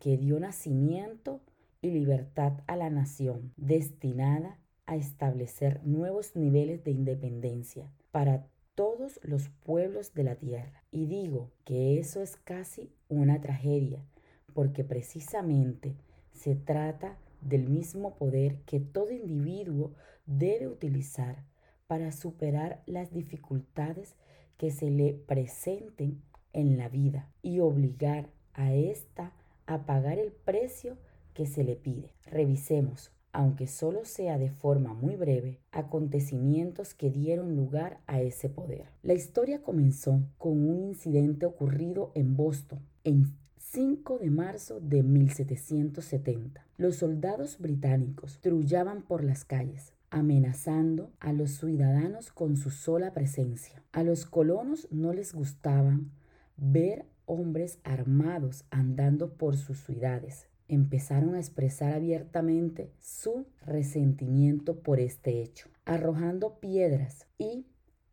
que 0.00 0.16
dio 0.16 0.40
nacimiento 0.40 1.40
y 1.80 1.90
libertad 1.90 2.62
a 2.66 2.76
la 2.76 2.90
nación, 2.90 3.52
destinada 3.56 4.58
a 4.86 4.96
establecer 4.96 5.80
nuevos 5.84 6.34
niveles 6.34 6.82
de 6.84 6.90
independencia 6.90 7.90
para 8.10 8.46
todos 8.74 9.20
los 9.22 9.48
pueblos 9.48 10.14
de 10.14 10.24
la 10.24 10.36
tierra. 10.36 10.82
Y 10.90 11.06
digo 11.06 11.50
que 11.64 11.98
eso 11.98 12.22
es 12.22 12.36
casi 12.36 12.92
una 13.08 13.40
tragedia, 13.40 14.04
porque 14.52 14.84
precisamente 14.84 15.96
se 16.32 16.54
trata 16.54 17.18
del 17.40 17.68
mismo 17.68 18.16
poder 18.16 18.60
que 18.62 18.80
todo 18.80 19.10
individuo 19.10 19.92
debe 20.26 20.68
utilizar 20.68 21.44
para 21.86 22.12
superar 22.12 22.82
las 22.86 23.12
dificultades 23.12 24.16
que 24.56 24.70
se 24.70 24.90
le 24.90 25.14
presenten 25.14 26.22
en 26.52 26.78
la 26.78 26.88
vida 26.88 27.30
y 27.42 27.60
obligar 27.60 28.30
a 28.54 28.72
ésta 28.72 29.32
a 29.66 29.84
pagar 29.86 30.18
el 30.18 30.32
precio 30.32 30.96
que 31.34 31.46
se 31.46 31.64
le 31.64 31.76
pide. 31.76 32.12
Revisemos 32.24 33.10
aunque 33.34 33.66
solo 33.66 34.04
sea 34.04 34.38
de 34.38 34.48
forma 34.48 34.94
muy 34.94 35.16
breve, 35.16 35.58
acontecimientos 35.72 36.94
que 36.94 37.10
dieron 37.10 37.56
lugar 37.56 37.98
a 38.06 38.20
ese 38.20 38.48
poder. 38.48 38.86
La 39.02 39.12
historia 39.12 39.60
comenzó 39.60 40.22
con 40.38 40.66
un 40.66 40.80
incidente 40.84 41.44
ocurrido 41.44 42.12
en 42.14 42.36
Boston 42.36 42.78
en 43.02 43.34
5 43.58 44.18
de 44.18 44.30
marzo 44.30 44.78
de 44.80 45.02
1770. 45.02 46.64
Los 46.78 46.96
soldados 46.96 47.58
británicos 47.58 48.38
trullaban 48.40 49.02
por 49.02 49.24
las 49.24 49.44
calles, 49.44 49.92
amenazando 50.10 51.10
a 51.18 51.32
los 51.32 51.58
ciudadanos 51.58 52.30
con 52.30 52.56
su 52.56 52.70
sola 52.70 53.12
presencia. 53.12 53.82
A 53.90 54.04
los 54.04 54.26
colonos 54.26 54.86
no 54.92 55.12
les 55.12 55.34
gustaban 55.34 56.12
ver 56.56 57.04
hombres 57.26 57.80
armados 57.82 58.64
andando 58.70 59.32
por 59.32 59.56
sus 59.56 59.80
ciudades 59.80 60.46
empezaron 60.68 61.34
a 61.34 61.38
expresar 61.38 61.92
abiertamente 61.92 62.92
su 62.98 63.46
resentimiento 63.66 64.80
por 64.80 65.00
este 65.00 65.42
hecho, 65.42 65.68
arrojando 65.84 66.58
piedras 66.60 67.26
y 67.38 67.66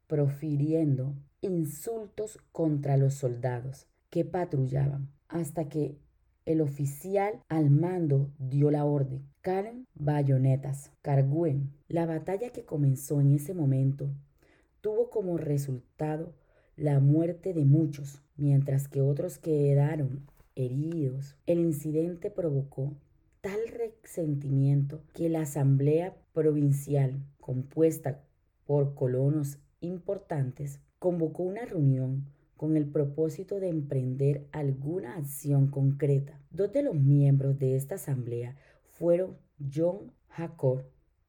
profiriendo 0.08 1.16
insultos 1.42 2.38
contra 2.52 2.98
los 2.98 3.14
soldados 3.14 3.88
que 4.10 4.26
patrullaban, 4.26 5.10
hasta 5.28 5.70
que 5.70 5.98
el 6.46 6.62
oficial 6.62 7.42
al 7.50 7.70
mando 7.70 8.32
dio 8.38 8.72
la 8.72 8.84
orden. 8.84 9.28
Calen 9.42 9.88
bayonetas, 9.94 10.92
carguen. 11.02 11.72
La 11.88 12.06
batalla 12.06 12.50
que 12.50 12.66
comenzó 12.66 13.22
en 13.22 13.32
ese 13.32 13.54
momento 13.54 14.10
tuvo 14.82 15.10
como 15.10 15.38
resultado 15.38 16.34
la 16.76 17.00
muerte 17.00 17.54
de 17.54 17.66
muchos, 17.66 18.22
mientras 18.36 18.88
que 18.88 19.02
otros 19.02 19.38
quedaron 19.38 20.26
heridos. 20.56 21.36
El 21.46 21.60
incidente 21.60 22.30
provocó 22.30 22.94
tal 23.42 23.60
resentimiento 23.68 25.02
que 25.14 25.30
la 25.30 25.42
Asamblea 25.42 26.16
Provincial, 26.34 27.24
compuesta 27.40 28.24
por 28.66 28.94
colonos 28.94 29.60
importantes, 29.80 30.80
convocó 31.00 31.44
una 31.44 31.66
reunión 31.66 32.28
con 32.56 32.78
el 32.78 32.86
propósito 32.86 33.60
de 33.60 33.70
emprender 33.70 34.48
alguna 34.52 35.16
acción 35.16 35.68
concreta. 35.68 36.40
Dos 36.52 36.72
de 36.72 36.84
los 36.84 36.96
miembros 36.96 37.58
de 37.58 37.76
esta 37.76 37.96
asamblea 37.96 38.56
fueron 38.92 39.38
John 39.74 40.12
Jacob 40.30 40.84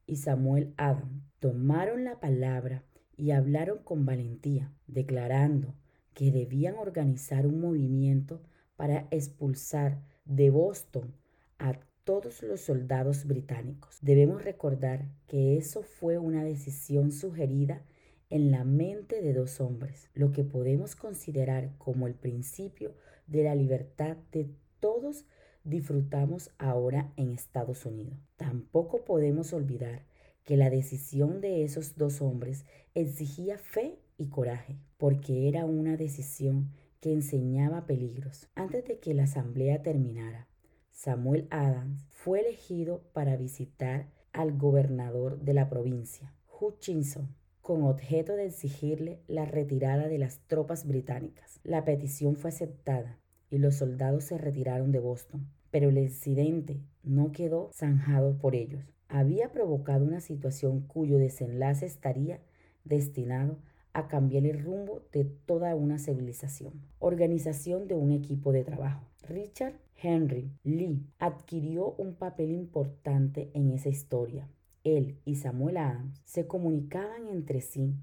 y 0.05 0.17
Samuel 0.17 0.73
Adam. 0.77 1.23
Tomaron 1.39 2.03
la 2.03 2.19
palabra 2.19 2.83
y 3.17 3.31
hablaron 3.31 3.79
con 3.79 4.05
valentía, 4.05 4.71
declarando 4.85 5.73
que 6.13 6.31
debían 6.31 6.75
organizar 6.75 7.47
un 7.47 7.59
movimiento 7.59 8.41
para 8.75 9.07
expulsar 9.11 10.01
de 10.25 10.49
Boston 10.49 11.13
a 11.59 11.79
todos 12.03 12.43
los 12.43 12.61
soldados 12.61 13.25
británicos. 13.25 13.97
Debemos 14.01 14.43
recordar 14.43 15.07
que 15.27 15.57
eso 15.57 15.83
fue 15.83 16.17
una 16.17 16.43
decisión 16.43 17.11
sugerida 17.11 17.83
en 18.29 18.51
la 18.51 18.63
mente 18.63 19.21
de 19.21 19.33
dos 19.33 19.61
hombres, 19.61 20.09
lo 20.13 20.31
que 20.31 20.43
podemos 20.43 20.95
considerar 20.95 21.77
como 21.77 22.07
el 22.07 22.15
principio 22.15 22.95
de 23.27 23.43
la 23.43 23.55
libertad 23.55 24.17
de 24.31 24.49
todos 24.79 25.25
disfrutamos 25.63 26.51
ahora 26.57 27.13
en 27.15 27.31
Estados 27.31 27.85
Unidos. 27.85 28.17
Tampoco 28.35 29.05
podemos 29.05 29.53
olvidar 29.53 30.05
que 30.43 30.57
la 30.57 30.69
decisión 30.69 31.41
de 31.41 31.63
esos 31.63 31.95
dos 31.95 32.21
hombres 32.21 32.65
exigía 32.95 33.57
fe 33.57 33.97
y 34.17 34.27
coraje, 34.27 34.77
porque 34.97 35.47
era 35.47 35.65
una 35.65 35.95
decisión 35.95 36.71
que 37.03 37.11
enseñaba 37.11 37.85
peligros. 37.85 38.47
Antes 38.55 38.85
de 38.85 38.99
que 38.99 39.13
la 39.13 39.23
asamblea 39.23 39.83
terminara, 39.83 40.47
Samuel 40.89 41.47
Adams 41.49 42.07
fue 42.09 42.39
elegido 42.39 43.03
para 43.11 43.35
visitar 43.35 44.07
al 44.31 44.57
gobernador 44.57 45.37
de 45.41 45.53
la 45.53 45.69
provincia, 45.69 46.33
Hutchinson, 46.47 47.35
con 47.61 47.83
objeto 47.83 48.37
de 48.37 48.45
exigirle 48.45 49.19
la 49.27 49.43
retirada 49.43 50.07
de 50.07 50.17
las 50.17 50.39
tropas 50.47 50.87
británicas. 50.87 51.59
La 51.65 51.83
petición 51.83 52.37
fue 52.37 52.51
aceptada 52.51 53.19
y 53.49 53.57
los 53.57 53.75
soldados 53.75 54.23
se 54.23 54.37
retiraron 54.37 54.93
de 54.93 54.99
Boston, 54.99 55.49
pero 55.71 55.89
el 55.89 55.97
incidente 55.97 56.79
no 57.03 57.33
quedó 57.33 57.69
zanjado 57.73 58.37
por 58.37 58.55
ellos. 58.55 58.93
Había 59.09 59.51
provocado 59.51 60.05
una 60.05 60.21
situación 60.21 60.79
cuyo 60.79 61.17
desenlace 61.17 61.85
estaría 61.85 62.39
destinado 62.85 63.57
a 63.93 64.07
cambiar 64.07 64.45
el 64.45 64.61
rumbo 64.61 65.03
de 65.11 65.23
toda 65.25 65.75
una 65.75 65.99
civilización. 65.99 66.73
Organización 66.99 67.87
de 67.87 67.95
un 67.95 68.11
equipo 68.11 68.51
de 68.51 68.63
trabajo. 68.63 69.07
Richard 69.27 69.75
Henry 69.95 70.51
Lee 70.63 71.05
adquirió 71.19 71.93
un 71.97 72.15
papel 72.15 72.51
importante 72.51 73.51
en 73.53 73.71
esa 73.71 73.89
historia. 73.89 74.49
Él 74.83 75.17
y 75.23 75.35
Samuel 75.35 75.77
Adams 75.77 76.21
se 76.25 76.45
comunicaban 76.45 77.29
entre 77.29 77.61
sí 77.61 77.95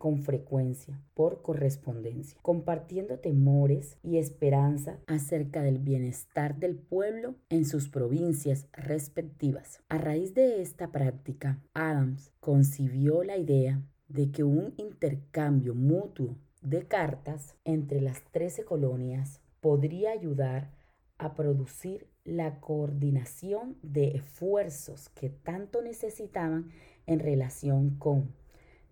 con 0.00 0.22
frecuencia 0.22 0.98
por 1.12 1.42
correspondencia, 1.42 2.38
compartiendo 2.40 3.18
temores 3.18 3.98
y 4.02 4.16
esperanza 4.16 4.98
acerca 5.06 5.62
del 5.62 5.78
bienestar 5.78 6.58
del 6.58 6.76
pueblo 6.76 7.34
en 7.50 7.66
sus 7.66 7.90
provincias 7.90 8.66
respectivas. 8.72 9.82
A 9.90 9.98
raíz 9.98 10.32
de 10.32 10.62
esta 10.62 10.90
práctica, 10.90 11.62
Adams 11.74 12.32
concibió 12.40 13.24
la 13.24 13.36
idea 13.36 13.82
de 14.10 14.32
que 14.32 14.42
un 14.42 14.74
intercambio 14.76 15.74
mutuo 15.74 16.36
de 16.62 16.86
cartas 16.86 17.54
entre 17.64 18.00
las 18.00 18.22
13 18.32 18.64
colonias 18.64 19.40
podría 19.60 20.10
ayudar 20.10 20.72
a 21.16 21.34
producir 21.34 22.08
la 22.24 22.58
coordinación 22.58 23.76
de 23.82 24.16
esfuerzos 24.16 25.10
que 25.10 25.30
tanto 25.30 25.80
necesitaban 25.80 26.70
en 27.06 27.20
relación 27.20 27.96
con 27.98 28.34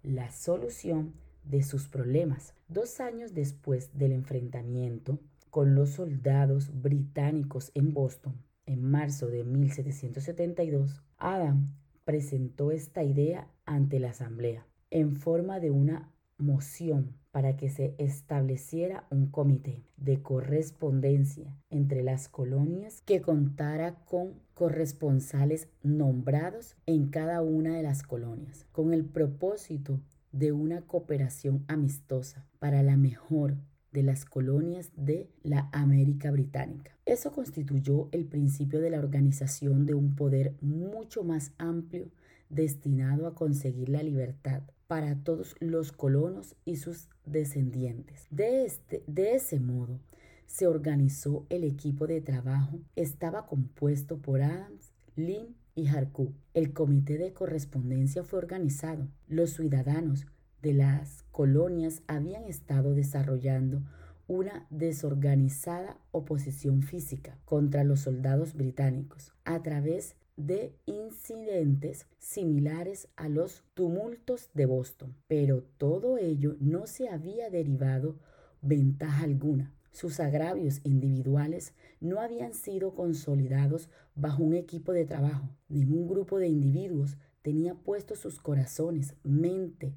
la 0.03 0.31
solución 0.31 1.15
de 1.43 1.65
sus 1.65 1.89
problemas. 1.89 2.55
Dos 2.69 3.01
años 3.01 3.35
después 3.35 3.99
del 3.99 4.13
enfrentamiento 4.13 5.19
con 5.51 5.75
los 5.75 5.91
soldados 5.91 6.71
británicos 6.81 7.73
en 7.75 7.93
Boston, 7.93 8.41
en 8.67 8.85
marzo 8.85 9.27
de 9.27 9.43
1772, 9.43 11.03
Adam 11.17 11.75
presentó 12.05 12.71
esta 12.71 13.03
idea 13.03 13.51
ante 13.65 13.99
la 13.99 14.11
Asamblea 14.11 14.69
en 14.90 15.16
forma 15.16 15.61
de 15.61 15.71
una 15.71 16.11
moción 16.38 17.16
para 17.30 17.57
que 17.57 17.68
se 17.68 17.95
estableciera 17.99 19.07
un 19.11 19.26
comité 19.26 19.85
de 19.97 20.23
correspondencia 20.23 21.57
entre 21.68 22.02
las 22.02 22.28
colonias 22.28 23.02
que 23.04 23.21
contara 23.21 23.97
con 24.04 24.35
corresponsales 24.54 25.68
nombrados 25.83 26.76
en 26.87 27.09
cada 27.09 27.42
una 27.42 27.76
de 27.76 27.83
las 27.83 28.02
colonias, 28.02 28.66
con 28.73 28.92
el 28.95 29.04
propósito 29.04 30.00
de 30.33 30.52
una 30.52 30.83
cooperación 30.83 31.64
amistosa 31.68 32.47
para 32.59 32.83
la 32.83 32.97
mejor 32.97 33.57
de 33.92 34.02
las 34.02 34.25
colonias 34.25 34.90
de 34.97 35.30
la 35.42 35.68
América 35.73 36.30
Británica. 36.30 36.97
Eso 37.07 37.33
constituyó 37.33 38.09
el 38.12 38.26
principio 38.26 38.80
de 38.80 38.90
la 38.90 38.99
organización 38.99 39.87
de 39.87 39.95
un 39.95 40.14
poder 40.14 40.54
mucho 40.61 41.25
más 41.25 41.52
amplio 41.59 42.11
destinado 42.50 43.26
a 43.26 43.35
conseguir 43.35 43.88
la 43.88 44.02
libertad 44.02 44.62
para 44.88 45.16
todos 45.16 45.54
los 45.61 45.92
colonos 45.92 46.57
y 46.64 46.76
sus 46.76 47.11
descendientes. 47.26 48.26
De, 48.30 48.64
este, 48.64 49.04
de 49.07 49.37
ese 49.37 49.61
modo, 49.61 50.00
se 50.47 50.66
organizó 50.66 51.47
el 51.50 51.62
equipo 51.62 52.07
de 52.07 52.23
trabajo. 52.23 52.80
Estaba 52.97 53.47
compuesto 53.47 54.16
por 54.16 54.40
Adams, 54.40 54.92
Lynn 55.14 55.54
y 55.75 55.88
Harcourt. 55.88 56.35
El 56.54 56.73
comité 56.73 57.18
de 57.18 57.35
correspondencia 57.35 58.25
fue 58.25 58.38
organizado. 58.38 59.09
Los 59.28 59.50
ciudadanos 59.50 60.26
de 60.62 60.73
las 60.73 61.23
colonias 61.33 62.02
habían 62.07 62.45
estado 62.45 62.95
desarrollando 62.95 63.83
una 64.26 64.66
desorganizada 64.71 65.99
oposición 66.12 66.83
física 66.83 67.38
contra 67.45 67.85
los 67.85 68.00
soldados 68.00 68.54
británicos 68.54 69.33
a 69.45 69.62
través 69.62 70.16
de 70.38 70.73
incidentes 70.87 72.07
similares 72.21 73.09
a 73.16 73.28
los 73.28 73.64
tumultos 73.75 74.50
de 74.54 74.66
Boston, 74.66 75.16
pero 75.26 75.64
todo 75.78 76.16
ello 76.16 76.57
no 76.61 76.87
se 76.87 77.09
había 77.09 77.50
derivado 77.50 78.21
ventaja 78.62 79.25
alguna. 79.25 79.75
Sus 79.90 80.21
agravios 80.21 80.80
individuales 80.85 81.75
no 82.00 82.21
habían 82.21 82.54
sido 82.54 82.95
consolidados 82.95 83.90
bajo 84.14 84.45
un 84.45 84.54
equipo 84.54 84.92
de 84.92 85.04
trabajo. 85.04 85.49
Ningún 85.68 86.07
grupo 86.07 86.38
de 86.38 86.47
individuos 86.47 87.18
tenía 87.42 87.75
puestos 87.75 88.21
sus 88.21 88.40
corazones, 88.40 89.16
mente, 89.25 89.97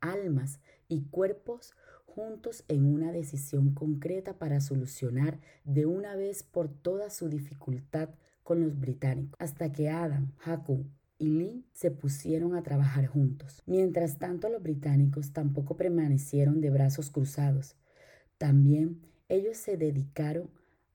almas 0.00 0.58
y 0.88 1.02
cuerpos 1.02 1.74
juntos 2.06 2.64
en 2.68 2.86
una 2.86 3.12
decisión 3.12 3.74
concreta 3.74 4.38
para 4.38 4.62
solucionar 4.62 5.38
de 5.64 5.84
una 5.84 6.16
vez 6.16 6.42
por 6.42 6.70
todas 6.70 7.14
su 7.14 7.28
dificultad 7.28 8.08
con 8.52 8.60
los 8.60 8.78
británicos, 8.78 9.34
hasta 9.38 9.72
que 9.72 9.88
Adam, 9.88 10.30
Haku 10.44 10.84
y 11.16 11.30
Lee 11.30 11.64
se 11.72 11.90
pusieron 11.90 12.54
a 12.54 12.62
trabajar 12.62 13.06
juntos. 13.06 13.62
Mientras 13.64 14.18
tanto, 14.18 14.50
los 14.50 14.62
británicos 14.62 15.32
tampoco 15.32 15.78
permanecieron 15.78 16.60
de 16.60 16.68
brazos 16.68 17.08
cruzados. 17.08 17.76
También 18.36 19.00
ellos 19.30 19.56
se 19.56 19.78
dedicaron 19.78 20.50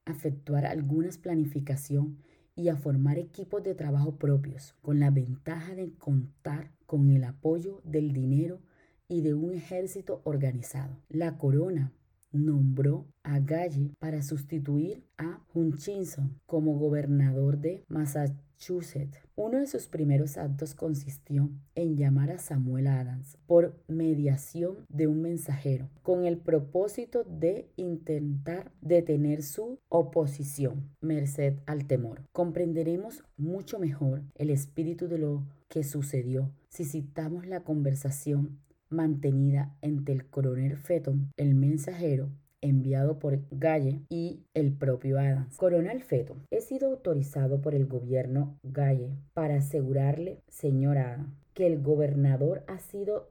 a 0.06 0.12
efectuar 0.12 0.68
algunas 0.68 1.18
planificación 1.18 2.20
y 2.56 2.70
a 2.70 2.76
formar 2.76 3.18
equipos 3.18 3.64
de 3.64 3.74
trabajo 3.74 4.18
propios, 4.18 4.76
con 4.84 5.00
la 5.00 5.10
ventaja 5.10 5.74
de 5.74 5.96
contar 5.96 6.72
con 6.86 7.10
el 7.10 7.24
apoyo 7.24 7.82
del 7.84 8.14
dinero 8.14 8.62
y 9.08 9.22
de 9.22 9.34
un 9.34 9.52
ejército 9.52 10.22
organizado. 10.26 10.96
La 11.10 11.40
corona 11.40 11.92
nombró 12.38 13.06
a 13.24 13.40
Galle 13.40 13.92
para 14.00 14.22
sustituir 14.22 15.04
a 15.18 15.42
Hutchinson 15.54 16.40
como 16.46 16.78
gobernador 16.78 17.58
de 17.58 17.84
Massachusetts. 17.88 19.20
Uno 19.36 19.60
de 19.60 19.68
sus 19.68 19.88
primeros 19.88 20.38
actos 20.38 20.74
consistió 20.74 21.50
en 21.76 21.96
llamar 21.96 22.32
a 22.32 22.40
Samuel 22.40 22.88
Adams 22.88 23.38
por 23.46 23.76
mediación 23.88 24.86
de 24.90 25.08
un 25.08 25.22
mensajero, 25.22 25.90
con 26.02 26.26
el 26.26 26.38
propósito 26.38 27.24
de 27.24 27.70
intentar 27.76 28.72
detener 28.82 29.44
su 29.44 29.80
oposición, 29.90 30.90
merced 31.02 31.56
al 31.66 31.86
temor. 31.86 32.24
Comprenderemos 32.32 33.24
mucho 33.38 33.78
mejor 33.78 34.24
el 34.36 34.50
espíritu 34.50 35.08
de 35.08 35.20
lo 35.20 35.46
que 35.70 35.84
sucedió 35.84 36.52
si 36.70 36.86
citamos 36.86 37.46
la 37.46 37.64
conversación 37.64 38.60
mantenida 38.90 39.76
entre 39.82 40.14
el 40.14 40.26
coronel 40.30 40.78
Fetton, 40.78 41.32
el 41.38 41.56
mensajero, 41.56 42.30
enviado 42.62 43.20
por 43.20 43.40
Galle 43.52 44.02
y 44.10 44.42
el 44.54 44.74
propio 44.74 45.20
Adams. 45.20 45.58
Coronel 45.58 46.02
Fetton, 46.02 46.44
he 46.52 46.62
sido 46.62 46.90
autorizado 46.90 47.62
por 47.62 47.76
el 47.76 47.86
gobierno 47.86 48.58
Galle 48.64 49.12
para 49.34 49.58
asegurarle, 49.58 50.40
señor 50.48 50.98
Adams, 50.98 51.34
que 51.54 51.68
el 51.68 51.82
gobernador 51.82 52.64
ha 52.68 52.80
sido 52.80 53.30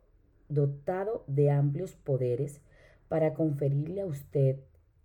dotado 0.49 1.25
de 1.27 1.51
amplios 1.51 1.97
poderes 1.97 2.61
para 3.09 3.35
conferirle 3.35 4.03
a 4.03 4.07
usted 4.07 4.59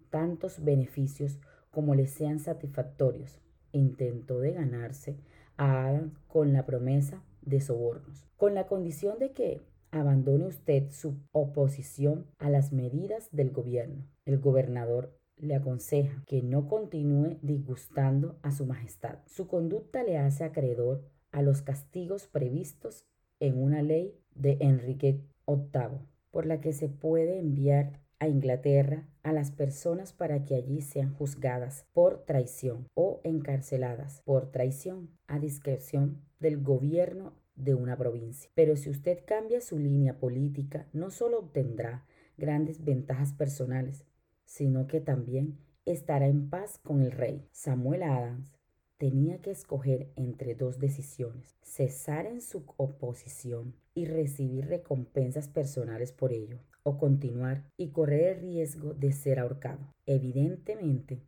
tantos 0.09 0.63
beneficios 0.63 1.39
como 1.71 1.95
le 1.95 2.07
sean 2.07 2.39
satisfactorios. 2.39 3.39
Intentó 3.71 4.39
de 4.39 4.51
ganarse 4.51 5.17
a 5.57 5.87
Adams 5.87 6.13
con 6.27 6.53
la 6.53 6.65
promesa 6.65 7.23
de 7.41 7.61
sobornos, 7.61 8.25
con 8.37 8.53
la 8.53 8.67
condición 8.67 9.17
de 9.19 9.31
que 9.31 9.61
abandone 9.91 10.45
usted 10.45 10.89
su 10.89 11.17
oposición 11.31 12.25
a 12.39 12.49
las 12.49 12.71
medidas 12.71 13.29
del 13.31 13.51
gobierno. 13.51 14.07
El 14.25 14.39
gobernador 14.39 15.17
le 15.37 15.55
aconseja 15.55 16.23
que 16.25 16.41
no 16.41 16.67
continúe 16.67 17.37
disgustando 17.41 18.37
a 18.41 18.51
su 18.51 18.65
majestad. 18.65 19.19
Su 19.25 19.47
conducta 19.47 20.03
le 20.03 20.17
hace 20.17 20.43
acreedor 20.43 21.03
a 21.31 21.41
los 21.41 21.61
castigos 21.61 22.27
previstos 22.27 23.05
en 23.39 23.61
una 23.61 23.81
ley 23.81 24.15
de 24.35 24.57
Enrique 24.59 25.21
VIII, 25.47 25.99
por 26.29 26.45
la 26.45 26.61
que 26.61 26.73
se 26.73 26.87
puede 26.87 27.39
enviar 27.39 27.99
a 28.19 28.27
Inglaterra 28.27 29.07
a 29.23 29.33
las 29.33 29.51
personas 29.51 30.13
para 30.13 30.45
que 30.45 30.55
allí 30.55 30.81
sean 30.81 31.13
juzgadas 31.15 31.85
por 31.91 32.23
traición 32.23 32.87
o 32.93 33.19
encarceladas 33.23 34.21
por 34.25 34.51
traición 34.51 35.09
a 35.27 35.39
discreción 35.39 36.21
del 36.39 36.61
gobierno 36.61 37.33
de 37.63 37.75
una 37.75 37.97
provincia. 37.97 38.49
Pero 38.55 38.75
si 38.75 38.89
usted 38.89 39.19
cambia 39.25 39.61
su 39.61 39.79
línea 39.79 40.19
política, 40.19 40.87
no 40.93 41.09
solo 41.11 41.39
obtendrá 41.39 42.05
grandes 42.37 42.83
ventajas 42.83 43.33
personales, 43.33 44.03
sino 44.45 44.87
que 44.87 44.99
también 44.99 45.57
estará 45.85 46.27
en 46.27 46.49
paz 46.49 46.79
con 46.83 47.01
el 47.01 47.11
rey. 47.11 47.47
Samuel 47.51 48.03
Adams 48.03 48.51
tenía 48.97 49.41
que 49.41 49.51
escoger 49.51 50.11
entre 50.15 50.53
dos 50.53 50.79
decisiones, 50.79 51.55
cesar 51.63 52.27
en 52.27 52.41
su 52.41 52.63
oposición 52.77 53.73
y 53.95 54.05
recibir 54.05 54.67
recompensas 54.67 55.47
personales 55.47 56.11
por 56.11 56.33
ello, 56.33 56.59
o 56.83 56.97
continuar 56.97 57.63
y 57.77 57.89
correr 57.89 58.35
el 58.35 58.41
riesgo 58.41 58.93
de 58.93 59.11
ser 59.11 59.39
ahorcado. 59.39 59.93
Evidentemente, 60.05 61.21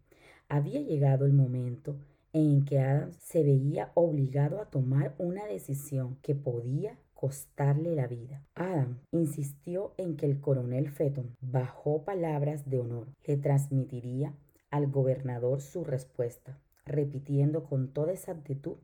había 0.49 0.81
llegado 0.81 1.25
el 1.25 1.33
momento 1.33 1.97
en 2.33 2.65
que 2.65 2.79
Adams 2.79 3.15
se 3.17 3.43
veía 3.43 3.91
obligado 3.93 4.59
a 4.59 4.65
tomar 4.65 5.13
una 5.19 5.45
decisión 5.45 6.17
que 6.21 6.33
podía 6.33 6.97
costarle 7.13 7.95
la 7.95 8.07
vida. 8.07 8.43
Adam 8.55 8.99
insistió 9.11 9.93
en 9.97 10.17
que 10.17 10.25
el 10.25 10.41
coronel 10.41 10.89
Fetton, 10.89 11.37
bajo 11.39 12.03
palabras 12.03 12.69
de 12.69 12.79
honor, 12.79 13.07
le 13.25 13.37
transmitiría 13.37 14.33
al 14.71 14.87
gobernador 14.87 15.61
su 15.61 15.83
respuesta, 15.83 16.59
repitiendo 16.85 17.63
con 17.63 17.93
toda 17.93 18.11
exactitud 18.11 18.77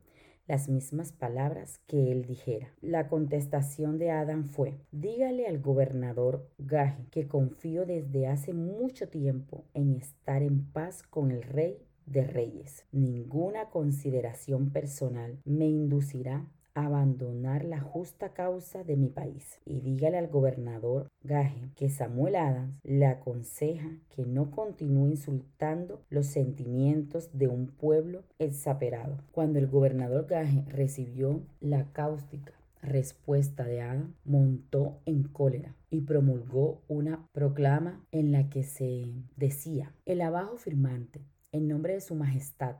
las 0.46 0.68
mismas 0.68 1.12
palabras 1.12 1.80
que 1.86 2.10
él 2.10 2.24
dijera. 2.24 2.72
La 2.80 3.08
contestación 3.08 3.98
de 3.98 4.10
Adam 4.10 4.44
fue, 4.44 4.78
dígale 4.90 5.46
al 5.46 5.60
gobernador 5.60 6.48
Gage 6.58 7.06
que 7.10 7.28
confío 7.28 7.84
desde 7.84 8.26
hace 8.26 8.52
mucho 8.52 9.08
tiempo 9.08 9.64
en 9.74 9.94
estar 9.94 10.42
en 10.42 10.64
paz 10.64 11.02
con 11.02 11.30
el 11.30 11.42
rey 11.42 11.78
de 12.10 12.24
reyes. 12.24 12.84
Ninguna 12.92 13.70
consideración 13.70 14.70
personal 14.70 15.38
me 15.44 15.66
inducirá 15.66 16.46
abandonar 16.74 17.64
la 17.64 17.80
justa 17.80 18.32
causa 18.32 18.84
de 18.84 18.96
mi 18.96 19.08
país. 19.08 19.60
Y 19.64 19.80
dígale 19.80 20.18
al 20.18 20.28
gobernador 20.28 21.08
Gaje 21.22 21.70
que 21.76 21.88
Samuel 21.88 22.36
Adams 22.36 22.74
le 22.82 23.06
aconseja 23.06 23.90
que 24.14 24.24
no 24.24 24.50
continúe 24.50 25.08
insultando 25.08 26.02
los 26.08 26.26
sentimientos 26.26 27.30
de 27.32 27.48
un 27.48 27.66
pueblo 27.66 28.22
exaperado. 28.38 29.18
Cuando 29.32 29.58
el 29.58 29.66
gobernador 29.66 30.26
Gaje 30.26 30.64
recibió 30.68 31.42
la 31.60 31.92
cáustica 31.92 32.52
respuesta 32.82 33.64
de 33.64 33.82
Adam, 33.82 34.14
montó 34.24 35.00
en 35.04 35.24
cólera 35.24 35.76
y 35.90 36.02
promulgó 36.02 36.80
una 36.88 37.26
proclama 37.32 38.02
en 38.10 38.32
la 38.32 38.48
que 38.48 38.62
se 38.62 39.12
decía, 39.36 39.92
el 40.06 40.22
abajo 40.22 40.56
firmante, 40.56 41.20
en 41.52 41.68
nombre 41.68 41.94
de 41.94 42.00
su 42.00 42.14
majestad, 42.14 42.76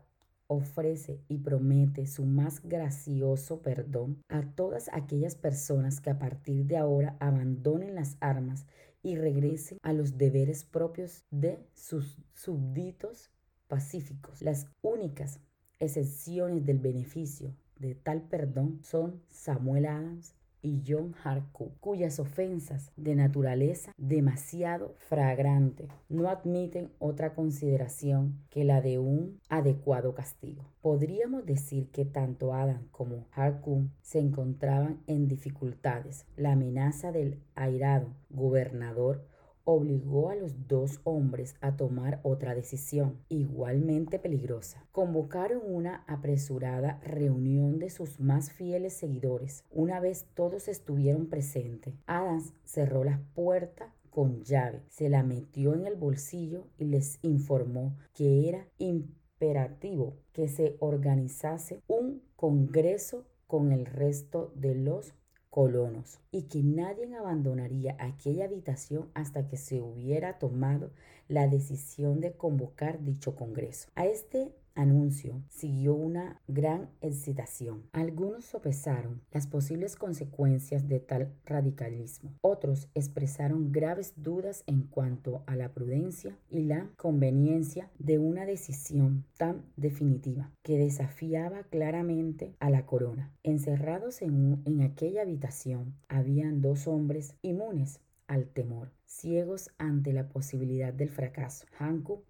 ofrece 0.46 1.20
y 1.28 1.38
promete 1.38 2.06
su 2.06 2.24
más 2.24 2.60
gracioso 2.62 3.62
perdón 3.62 4.20
a 4.28 4.42
todas 4.42 4.90
aquellas 4.92 5.36
personas 5.36 6.00
que 6.00 6.10
a 6.10 6.18
partir 6.18 6.66
de 6.66 6.76
ahora 6.76 7.16
abandonen 7.20 7.94
las 7.94 8.16
armas 8.20 8.66
y 9.02 9.16
regresen 9.16 9.78
a 9.82 9.92
los 9.92 10.18
deberes 10.18 10.64
propios 10.64 11.24
de 11.30 11.64
sus 11.74 12.18
súbditos 12.34 13.30
pacíficos. 13.68 14.42
Las 14.42 14.66
únicas 14.82 15.38
excepciones 15.78 16.66
del 16.66 16.80
beneficio 16.80 17.54
de 17.78 17.94
tal 17.94 18.22
perdón 18.22 18.80
son 18.82 19.22
Samuel 19.28 19.86
Adams 19.86 20.34
y 20.62 20.82
John 20.86 21.14
Harcourt, 21.22 21.72
cuyas 21.80 22.18
ofensas 22.18 22.90
de 22.96 23.14
naturaleza 23.14 23.92
demasiado 23.96 24.94
fragrante 24.98 25.88
no 26.08 26.28
admiten 26.28 26.90
otra 26.98 27.34
consideración 27.34 28.40
que 28.50 28.64
la 28.64 28.80
de 28.80 28.98
un 28.98 29.40
adecuado 29.48 30.14
castigo. 30.14 30.64
Podríamos 30.82 31.46
decir 31.46 31.90
que 31.90 32.04
tanto 32.04 32.54
Adam 32.54 32.86
como 32.90 33.26
Harcourt 33.32 33.88
se 34.02 34.18
encontraban 34.18 35.00
en 35.06 35.28
dificultades. 35.28 36.26
La 36.36 36.52
amenaza 36.52 37.12
del 37.12 37.40
airado 37.54 38.08
gobernador 38.30 39.24
obligó 39.70 40.30
a 40.30 40.34
los 40.34 40.66
dos 40.66 41.00
hombres 41.04 41.54
a 41.60 41.76
tomar 41.76 42.18
otra 42.24 42.54
decisión, 42.54 43.18
igualmente 43.28 44.18
peligrosa. 44.18 44.84
Convocaron 44.90 45.62
una 45.64 46.04
apresurada 46.08 47.00
reunión 47.04 47.78
de 47.78 47.90
sus 47.90 48.18
más 48.18 48.50
fieles 48.50 48.94
seguidores. 48.94 49.64
Una 49.70 50.00
vez 50.00 50.26
todos 50.34 50.66
estuvieron 50.66 51.28
presentes, 51.28 51.94
Adams 52.06 52.52
cerró 52.64 53.04
la 53.04 53.22
puerta 53.34 53.94
con 54.10 54.42
llave, 54.42 54.82
se 54.88 55.08
la 55.08 55.22
metió 55.22 55.74
en 55.74 55.86
el 55.86 55.94
bolsillo 55.94 56.66
y 56.76 56.86
les 56.86 57.20
informó 57.22 57.96
que 58.12 58.48
era 58.48 58.66
imperativo 58.78 60.16
que 60.32 60.48
se 60.48 60.76
organizase 60.80 61.80
un 61.86 62.22
congreso 62.34 63.24
con 63.46 63.70
el 63.70 63.86
resto 63.86 64.52
de 64.56 64.74
los 64.74 65.14
colonos 65.50 66.20
y 66.30 66.42
que 66.42 66.62
nadie 66.62 67.12
abandonaría 67.14 67.96
aquella 67.98 68.44
habitación 68.44 69.10
hasta 69.14 69.46
que 69.48 69.56
se 69.56 69.80
hubiera 69.80 70.38
tomado 70.38 70.90
la 71.28 71.48
decisión 71.48 72.20
de 72.20 72.32
convocar 72.32 73.02
dicho 73.04 73.34
Congreso. 73.34 73.88
A 73.94 74.06
este 74.06 74.52
anuncio 74.74 75.42
siguió 75.48 75.94
una 75.94 76.40
gran 76.48 76.90
excitación. 77.00 77.84
Algunos 77.92 78.44
sopesaron 78.44 79.22
las 79.32 79.46
posibles 79.46 79.96
consecuencias 79.96 80.88
de 80.88 81.00
tal 81.00 81.32
radicalismo. 81.44 82.34
Otros 82.40 82.88
expresaron 82.94 83.72
graves 83.72 84.14
dudas 84.16 84.64
en 84.66 84.82
cuanto 84.82 85.42
a 85.46 85.56
la 85.56 85.72
prudencia 85.72 86.36
y 86.48 86.62
la 86.62 86.90
conveniencia 86.96 87.90
de 87.98 88.18
una 88.18 88.46
decisión 88.46 89.24
tan 89.36 89.64
definitiva 89.76 90.50
que 90.62 90.78
desafiaba 90.78 91.64
claramente 91.64 92.54
a 92.60 92.70
la 92.70 92.86
corona. 92.86 93.32
Encerrados 93.42 94.22
en, 94.22 94.62
en 94.64 94.80
aquella 94.82 95.22
habitación 95.22 95.94
habían 96.08 96.60
dos 96.60 96.86
hombres 96.86 97.34
inmunes 97.42 98.00
al 98.26 98.46
temor, 98.46 98.92
ciegos 99.06 99.70
ante 99.78 100.12
la 100.12 100.28
posibilidad 100.28 100.92
del 100.92 101.08
fracaso. 101.08 101.66
Hanko 101.76 102.22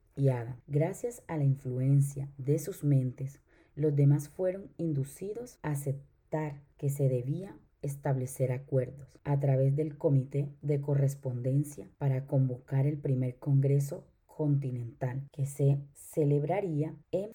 Gracias 0.66 1.22
a 1.28 1.36
la 1.36 1.44
influencia 1.44 2.28
de 2.36 2.58
sus 2.58 2.84
mentes, 2.84 3.40
los 3.74 3.94
demás 3.96 4.28
fueron 4.28 4.70
inducidos 4.76 5.58
a 5.62 5.70
aceptar 5.70 6.60
que 6.76 6.90
se 6.90 7.08
debía 7.08 7.56
establecer 7.82 8.52
acuerdos 8.52 9.18
a 9.24 9.40
través 9.40 9.74
del 9.74 9.96
Comité 9.96 10.52
de 10.60 10.80
Correspondencia 10.80 11.88
para 11.98 12.26
convocar 12.26 12.86
el 12.86 12.98
primer 12.98 13.38
Congreso 13.38 14.06
Continental 14.26 15.22
que 15.32 15.46
se 15.46 15.78
celebraría 15.94 16.94
en 17.10 17.32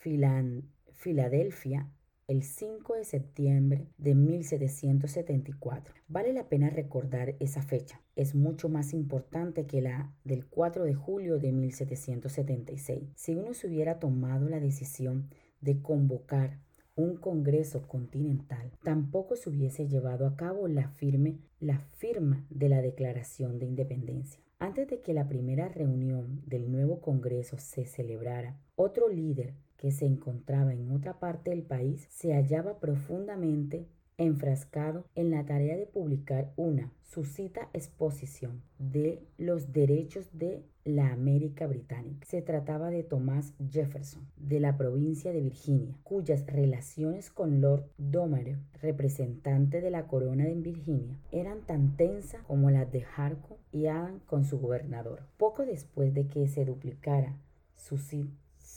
Filadelfia 0.94 1.90
el 2.28 2.42
5 2.42 2.96
de 2.96 3.04
septiembre 3.04 3.88
de 3.98 4.16
1774. 4.16 5.94
Vale 6.08 6.34
la 6.34 6.50
pena 6.50 6.70
recordar 6.70 7.36
esa 7.40 7.62
fecha. 7.62 8.02
Es 8.16 8.34
mucho 8.34 8.68
más 8.68 8.94
importante 8.94 9.68
que 9.68 9.82
la 9.82 10.12
del 10.24 10.46
4 10.48 10.86
de 10.86 10.96
julio 10.96 11.38
de 11.38 11.52
1776. 11.52 13.10
Si 13.16 13.36
uno 13.36 13.54
se 13.54 13.68
hubiera 13.68 14.00
tomado 14.00 14.50
la 14.50 14.60
decisión 14.60 15.30
de 15.62 15.82
convocar 15.82 16.60
un 16.96 17.18
Congreso 17.18 17.88
continental, 17.88 18.72
tampoco 18.84 19.36
se 19.36 19.50
hubiese 19.50 19.88
llevado 19.88 20.26
a 20.26 20.36
cabo 20.36 20.68
la, 20.68 20.90
firme, 20.90 21.40
la 21.60 21.80
firma 21.98 22.46
de 22.50 22.70
la 22.70 22.82
Declaración 22.82 23.60
de 23.60 23.66
Independencia. 23.66 24.40
Antes 24.58 24.88
de 24.88 25.02
que 25.02 25.14
la 25.14 25.28
primera 25.28 25.68
reunión 25.68 26.42
del 26.46 26.72
nuevo 26.72 27.02
Congreso 27.02 27.58
se 27.60 27.86
celebrara, 27.86 28.58
otro 28.76 29.10
líder 29.10 29.54
que 29.78 29.92
se 29.92 30.06
encontraba 30.06 30.74
en 30.74 30.92
otra 30.92 31.20
parte 31.20 31.52
del 31.52 31.64
país, 31.64 32.08
se 32.10 32.34
hallaba 32.34 32.80
profundamente 32.80 33.88
enfrascado 34.18 35.06
en 35.16 35.32
la 35.32 35.46
tarea 35.46 35.76
de 35.76 35.86
publicar 35.86 36.54
una 36.56 36.92
suscita 37.04 37.70
exposición 37.74 38.62
de 38.80 39.22
los 39.38 39.74
derechos 39.74 40.30
de 40.34 40.64
la 40.86 41.12
América 41.12 41.68
Británica. 41.68 42.26
Se 42.26 42.42
trataba 42.42 42.90
de 42.90 43.04
Thomas 43.04 43.54
Jefferson, 43.70 44.28
de 44.38 44.60
la 44.60 44.78
provincia 44.78 45.34
de 45.34 45.42
Virginia, 45.42 45.98
cuyas 46.04 46.46
relaciones 46.46 47.30
con 47.30 47.60
Lord 47.60 47.90
Domer, 47.98 48.60
representante 48.82 49.82
de 49.82 49.90
la 49.90 50.08
corona 50.08 50.46
de 50.46 50.56
Virginia, 50.56 51.18
eran 51.32 51.62
tan 51.66 51.98
tensas 51.98 52.42
como 52.44 52.70
las 52.70 52.92
de 52.92 53.04
Harcourt 53.16 53.60
y 53.72 53.88
Adam 53.88 54.20
con 54.26 54.46
su 54.46 54.60
gobernador. 54.60 55.24
Poco 55.38 55.66
después 55.66 56.14
de 56.14 56.28
que 56.28 56.48
se 56.48 56.66
duplicara 56.66 57.38
su 57.76 57.98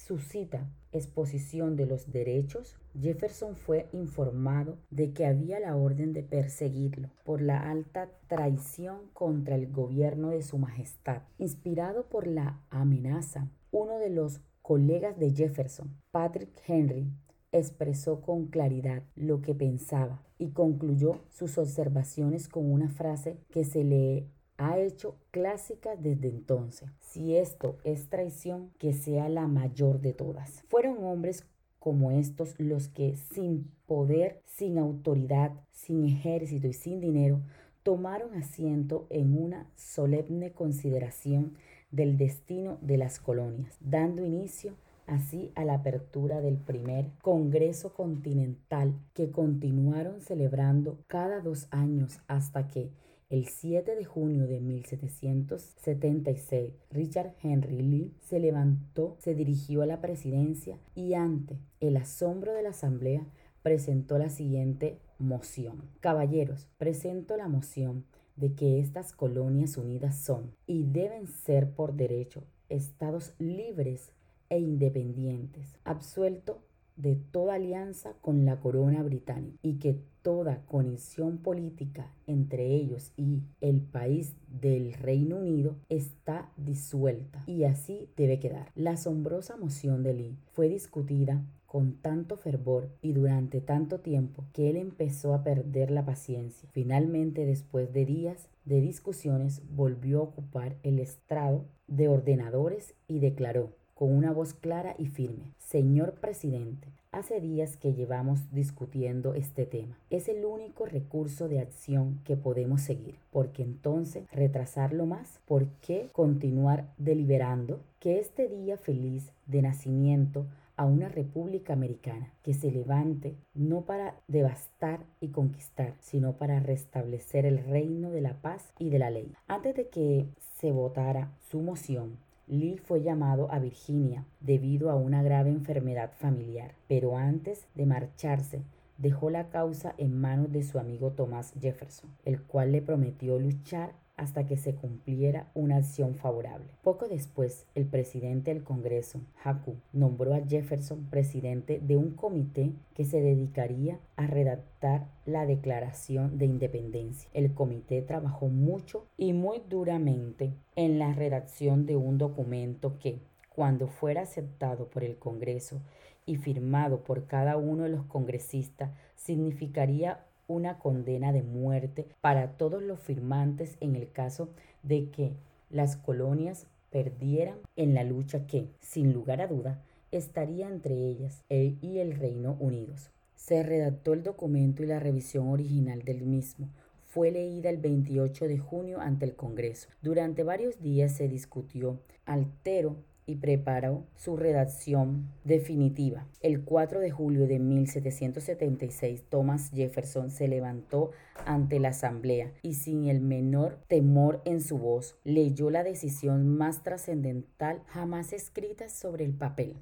suscita 0.09 0.71
exposición 0.91 1.77
de 1.77 1.85
los 1.85 2.11
derechos, 2.11 2.79
Jefferson 2.99 3.57
fue 3.57 3.91
informado 3.93 4.79
de 4.89 5.13
que 5.13 5.27
había 5.27 5.61
la 5.61 5.77
orden 5.77 6.15
de 6.15 6.23
perseguirlo 6.23 7.11
por 7.25 7.43
la 7.43 7.71
alta 7.71 8.09
traición 8.27 9.11
contra 9.13 9.55
el 9.55 9.71
gobierno 9.71 10.31
de 10.31 10.41
su 10.41 10.57
majestad. 10.57 11.25
Inspirado 11.37 12.09
por 12.09 12.27
la 12.27 12.63
amenaza, 12.71 13.51
uno 13.71 13.99
de 13.99 14.09
los 14.09 14.41
colegas 14.63 15.19
de 15.19 15.31
Jefferson, 15.33 15.95
Patrick 16.11 16.59
Henry, 16.67 17.13
expresó 17.53 18.23
con 18.23 18.47
claridad 18.47 19.03
lo 19.15 19.43
que 19.43 19.55
pensaba 19.55 20.23
y 20.39 20.53
concluyó 20.53 21.21
sus 21.29 21.59
observaciones 21.59 22.49
con 22.49 22.71
una 22.71 22.89
frase 22.89 23.39
que 23.51 23.65
se 23.65 23.85
lee 23.85 24.27
ha 24.59 24.79
hecho 24.79 25.17
clásica 25.31 25.97
desde 25.97 26.29
entonces. 26.29 26.91
Si 27.01 27.37
esto 27.37 27.79
es 27.85 28.09
traición, 28.11 28.71
que 28.79 28.93
sea 28.93 29.29
la 29.29 29.47
mayor 29.47 30.01
de 30.01 30.13
todas. 30.13 30.65
Fueron 30.69 31.03
hombres 31.05 31.47
como 31.79 32.11
estos 32.11 32.59
los 32.59 32.89
que 32.89 33.17
sin 33.17 33.71
poder, 33.87 34.43
sin 34.45 34.79
autoridad, 34.79 35.53
sin 35.71 36.05
ejército 36.05 36.67
y 36.67 36.73
sin 36.73 37.01
dinero, 37.01 37.41
tomaron 37.83 38.35
asiento 38.35 39.07
en 39.09 39.41
una 39.41 39.71
solemne 39.77 40.53
consideración 40.53 41.55
del 41.91 42.19
destino 42.19 42.79
de 42.83 42.99
las 42.99 43.21
colonias, 43.21 43.77
dando 43.81 44.25
inicio 44.25 44.75
así 45.07 45.51
a 45.55 45.65
la 45.65 45.75
apertura 45.75 46.41
del 46.41 46.59
primer 46.59 47.11
Congreso 47.23 47.95
Continental 47.95 48.95
que 49.15 49.31
continuaron 49.31 50.21
celebrando 50.21 50.99
cada 51.07 51.41
dos 51.41 51.67
años 51.71 52.21
hasta 52.27 52.69
que 52.69 52.91
el 53.31 53.47
7 53.47 53.95
de 53.95 54.05
junio 54.07 54.47
de 54.47 54.61
1776, 54.61 56.73
Richard 56.91 57.35
Henry 57.43 57.83
Lee 57.83 58.15
se 58.21 58.41
levantó, 58.41 59.17
se 59.19 59.35
dirigió 59.35 59.83
a 59.83 59.87
la 59.87 60.01
presidencia 60.01 60.79
y 60.95 61.13
ante 61.13 61.59
el 61.81 61.99
asombro 61.99 62.55
de 62.55 62.63
la 62.63 62.71
asamblea 62.71 63.27
presentó 63.63 64.17
la 64.19 64.31
siguiente 64.31 64.99
moción. 65.19 65.83
Caballeros, 66.01 66.69
presento 66.79 67.37
la 67.37 67.49
moción 67.49 68.07
de 68.37 68.55
que 68.55 68.81
estas 68.81 69.13
colonias 69.13 69.77
unidas 69.77 70.17
son 70.17 70.55
y 70.67 70.85
deben 70.85 71.27
ser 71.27 71.71
por 71.71 71.93
derecho 71.95 72.45
estados 72.71 73.35
libres 73.39 74.13
e 74.49 74.59
independientes, 74.59 75.77
absuelto 75.85 76.63
de 76.99 77.17
toda 77.17 77.55
alianza 77.55 78.13
con 78.21 78.45
la 78.45 78.61
corona 78.61 79.03
británica 79.03 79.57
y 79.63 79.79
que 79.79 79.99
toda 80.23 80.67
conexión 80.67 81.39
política 81.39 82.13
entre 82.27 82.67
ellos 82.67 83.13
y 83.17 83.43
el 83.61 83.81
país 83.81 84.35
del 84.49 84.93
Reino 84.93 85.37
Unido 85.37 85.77
está 85.89 86.51
disuelta 86.57 87.43
y 87.47 87.65
así 87.65 88.11
debe 88.17 88.39
quedar. 88.39 88.71
La 88.75 88.93
asombrosa 88.93 89.57
moción 89.57 90.03
de 90.03 90.13
Lee 90.13 90.39
fue 90.53 90.69
discutida 90.69 91.43
con 91.69 91.93
tanto 91.95 92.37
fervor 92.37 92.91
y 93.03 93.13
durante 93.13 93.61
tanto 93.61 94.01
tiempo 94.01 94.45
que 94.53 94.71
él 94.71 94.77
empezó 94.77 95.35
a 95.35 95.45
perder 95.45 95.91
la 95.91 96.05
paciencia. 96.05 96.69
Finalmente, 96.73 97.45
después 97.47 97.93
de 97.93 98.07
días 98.07 98.49
de 98.65 98.81
discusiones, 98.81 99.63
volvió 99.71 100.21
a 100.21 100.23
ocupar 100.25 100.77
el 100.83 100.99
estrado 100.99 101.67
de 101.87 102.09
ordenadores 102.09 102.95
y 103.07 103.19
declaró 103.19 103.78
con 103.99 104.17
una 104.17 104.31
voz 104.31 104.55
clara 104.55 104.95
y 104.97 105.07
firme, 105.07 105.51
Señor 105.59 106.13
presidente, 106.21 106.87
hace 107.11 107.41
días 107.41 107.77
que 107.77 107.95
llevamos 107.95 108.53
discutiendo 108.53 109.35
este 109.35 109.67
tema. 109.67 109.99
Es 110.09 110.29
el 110.29 110.45
único 110.45 110.87
recurso 110.87 111.49
de 111.49 111.59
acción 111.59 112.21
que 112.23 112.37
podemos 112.37 112.81
seguir, 112.81 113.17
porque 113.33 113.65
entonces 113.65 114.31
retrasarlo 114.31 115.05
más, 115.05 115.41
¿por 115.47 115.67
qué 115.81 116.11
continuar 116.13 116.95
deliberando 116.97 117.81
que 117.99 118.21
este 118.21 118.49
día 118.49 118.77
feliz 118.77 119.33
de 119.47 119.63
nacimiento 119.63 120.47
a 120.77 120.85
una 120.85 121.09
república 121.09 121.73
americana 121.73 122.33
que 122.45 122.55
se 122.55 122.71
levante 122.71 123.35
no 123.53 123.81
para 123.81 124.15
devastar 124.29 125.01
y 125.21 125.31
conquistar, 125.31 125.95
sino 125.99 126.35
para 126.37 126.61
restablecer 126.61 127.47
el 127.47 127.59
reino 127.65 128.13
de 128.13 128.21
la 128.21 128.35
paz 128.35 128.73
y 128.79 128.91
de 128.91 129.01
la 129.01 129.11
ley. 129.11 129.35
Antes 129.49 129.75
de 129.75 129.89
que 129.89 130.29
se 130.61 130.71
votara 130.71 131.33
su 131.51 131.63
moción, 131.63 132.17
Lee 132.49 132.79
fue 132.79 133.03
llamado 133.03 133.53
a 133.53 133.59
Virginia 133.59 134.25
debido 134.41 134.91
a 134.91 134.95
una 134.95 135.23
grave 135.23 135.51
enfermedad 135.51 136.13
familiar, 136.19 136.75
pero 136.89 137.17
antes 137.17 137.67
de 137.75 137.87
marcharse 137.87 138.63
dejó 138.97 139.31
la 139.31 139.49
causa 139.51 139.95
en 139.99 140.19
manos 140.19 140.51
de 140.53 140.63
su 140.63 140.79
amigo 140.79 141.13
Thomas 141.13 141.55
Jefferson, 141.61 142.11
el 142.25 142.43
cual 142.43 142.73
le 142.73 142.83
prometió 142.83 143.39
luchar 143.39 143.93
hasta 144.19 144.45
que 144.47 144.57
se 144.57 144.75
cumpliera 144.75 145.51
una 145.55 145.77
acción 145.77 146.15
favorable. 146.15 146.67
Poco 146.83 147.09
después, 147.09 147.67
el 147.75 147.87
presidente 147.87 148.53
del 148.53 148.65
Congreso, 148.65 149.21
Haku, 149.43 149.77
nombró 149.93 150.35
a 150.35 150.41
Jefferson 150.41 151.07
presidente 151.09 151.81
de 151.81 151.97
un 151.97 152.11
comité 152.11 152.73
que 152.95 153.05
se 153.05 153.23
dedicaría 153.23 154.01
a 154.17 154.27
redactar 154.27 155.07
la 155.25 155.47
Declaración 155.47 156.37
de 156.37 156.47
Independencia. 156.47 157.31
El 157.33 157.55
comité 157.55 158.03
trabajó 158.03 158.49
mucho 158.49 159.07
y 159.17 159.33
muy 159.33 159.63
duramente 159.71 160.53
en 160.77 160.99
la 160.99 161.13
redacción 161.15 161.87
de 161.87 161.97
un 161.97 162.19
documento 162.19 162.99
que, 162.99 163.21
cuando 163.55 163.87
fuera 163.87 164.23
aceptado 164.23 164.91
por 164.91 165.05
el 165.05 165.17
Congreso 165.17 165.81
y 166.27 166.37
firmado 166.37 167.05
por 167.05 167.27
cada 167.27 167.57
uno 167.57 167.85
de 167.85 167.89
los 167.89 168.05
congresistas, 168.05 168.91
significaría 169.17 170.27
una 170.49 170.79
condena 170.79 171.33
de 171.33 171.45
muerte 171.45 172.09
para 172.21 172.57
todos 172.57 172.83
los 172.83 172.99
firmantes 172.99 173.77
en 173.81 173.95
el 173.95 174.11
caso 174.11 174.49
de 174.83 175.11
que 175.11 175.35
las 175.71 175.97
colonias 175.97 176.67
perdieran 176.91 177.59
en 177.77 177.95
la 177.95 178.03
lucha 178.03 178.47
que, 178.47 178.69
sin 178.81 179.13
lugar 179.13 179.41
a 179.41 179.47
duda, 179.47 179.83
estaría 180.11 180.69
entre 180.69 180.95
ellas 180.95 181.45
e, 181.49 181.77
y 181.81 181.99
el 181.99 182.17
Reino 182.17 182.57
Unidos. 182.59 183.11
Se 183.37 183.63
redactó 183.63 184.15
el 184.15 184.25
documento 184.25 184.83
y 184.83 184.87
la 184.87 184.99
revisión 184.99 185.49
original 185.49 186.03
del 186.03 186.23
mismo 186.23 186.69
fue 187.09 187.31
leída 187.31 187.71
el 187.71 187.79
28 187.79 188.49
de 188.49 188.59
junio 188.59 189.01
ante 189.01 189.25
el 189.25 189.35
Congreso. 189.35 189.89
Durante 190.03 190.43
varios 190.43 190.81
días 190.81 191.13
se 191.13 191.27
discutió 191.27 192.01
altero 192.27 192.97
y 193.29 193.37
preparó 193.37 194.07
su 194.17 194.39
redacción 194.39 195.29
definitiva. 195.45 196.27
El 196.41 196.65
4 196.65 196.99
de 196.99 197.11
julio 197.11 197.47
de 197.47 197.59
1776, 197.59 199.25
Thomas 199.29 199.71
Jefferson 199.71 200.31
se 200.31 200.49
levantó 200.49 201.11
ante 201.45 201.79
la 201.79 201.91
asamblea 201.91 202.55
y 202.63 202.75
sin 202.75 203.07
el 203.07 203.21
menor 203.21 203.81
temor 203.87 204.41
en 204.47 204.63
su 204.63 204.79
voz 204.79 205.19
leyó 205.25 205.69
la 205.69 205.85
decisión 205.85 206.49
más 206.49 206.83
trascendental 206.83 207.83
jamás 207.89 208.33
escrita 208.33 208.89
sobre 208.89 209.27
el 209.27 209.35
papel. 209.35 209.77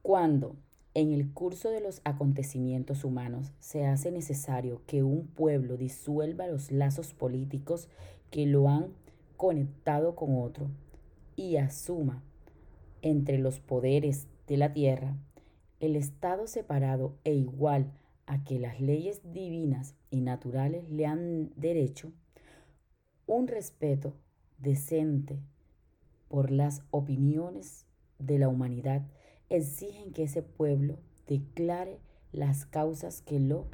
Cuando 0.00 0.56
en 0.94 1.12
el 1.12 1.30
curso 1.34 1.70
de 1.70 1.82
los 1.82 2.00
acontecimientos 2.04 3.04
humanos 3.04 3.52
se 3.60 3.84
hace 3.84 4.10
necesario 4.10 4.80
que 4.86 5.02
un 5.02 5.26
pueblo 5.26 5.76
disuelva 5.76 6.46
los 6.46 6.72
lazos 6.72 7.12
políticos 7.12 7.90
que 8.30 8.46
lo 8.46 8.70
han 8.70 8.94
conectado 9.36 10.16
con 10.16 10.42
otro, 10.42 10.70
y 11.38 11.56
asuma 11.56 12.24
entre 13.00 13.38
los 13.38 13.60
poderes 13.60 14.26
de 14.48 14.56
la 14.56 14.72
tierra 14.72 15.16
el 15.78 15.94
estado 15.94 16.48
separado 16.48 17.16
e 17.22 17.32
igual 17.32 17.92
a 18.26 18.42
que 18.42 18.58
las 18.58 18.80
leyes 18.80 19.20
divinas 19.22 19.94
y 20.10 20.20
naturales 20.20 20.90
le 20.90 21.06
han 21.06 21.52
derecho, 21.54 22.10
un 23.26 23.46
respeto 23.46 24.16
decente 24.58 25.38
por 26.26 26.50
las 26.50 26.82
opiniones 26.90 27.86
de 28.18 28.40
la 28.40 28.48
humanidad 28.48 29.06
exigen 29.48 30.12
que 30.12 30.24
ese 30.24 30.42
pueblo 30.42 30.98
declare 31.28 32.00
las 32.32 32.66
causas 32.66 33.22
que 33.22 33.38
lo 33.38 33.68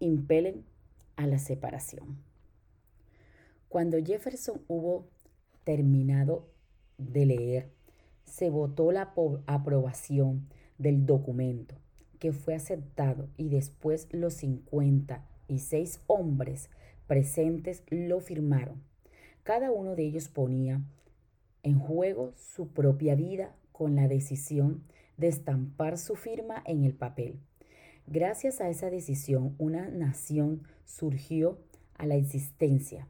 impelen 0.00 0.64
a 1.14 1.28
la 1.28 1.38
separación. 1.38 2.18
Cuando 3.68 3.98
Jefferson 4.04 4.60
hubo 4.66 5.11
terminado 5.64 6.48
de 6.98 7.26
leer, 7.26 7.70
se 8.24 8.50
votó 8.50 8.92
la 8.92 9.12
aprobación 9.46 10.48
del 10.78 11.06
documento, 11.06 11.74
que 12.18 12.32
fue 12.32 12.54
aceptado 12.54 13.28
y 13.36 13.48
después 13.48 14.08
los 14.12 14.34
56 14.34 16.00
hombres 16.06 16.70
presentes 17.06 17.82
lo 17.90 18.20
firmaron. 18.20 18.82
Cada 19.42 19.70
uno 19.70 19.96
de 19.96 20.04
ellos 20.04 20.28
ponía 20.28 20.82
en 21.62 21.78
juego 21.78 22.32
su 22.36 22.68
propia 22.68 23.14
vida 23.14 23.54
con 23.72 23.96
la 23.96 24.08
decisión 24.08 24.84
de 25.16 25.28
estampar 25.28 25.98
su 25.98 26.16
firma 26.16 26.62
en 26.64 26.84
el 26.84 26.94
papel. 26.94 27.38
Gracias 28.06 28.60
a 28.60 28.68
esa 28.68 28.90
decisión, 28.90 29.54
una 29.58 29.88
nación 29.88 30.62
surgió 30.84 31.58
a 31.94 32.06
la 32.06 32.16
existencia 32.16 33.06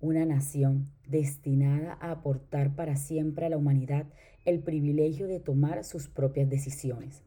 una 0.00 0.24
nación 0.24 0.90
destinada 1.06 1.98
a 2.00 2.10
aportar 2.10 2.74
para 2.74 2.96
siempre 2.96 3.46
a 3.46 3.48
la 3.48 3.56
humanidad 3.56 4.06
el 4.44 4.60
privilegio 4.60 5.26
de 5.26 5.40
tomar 5.40 5.84
sus 5.84 6.08
propias 6.08 6.48
decisiones. 6.48 7.22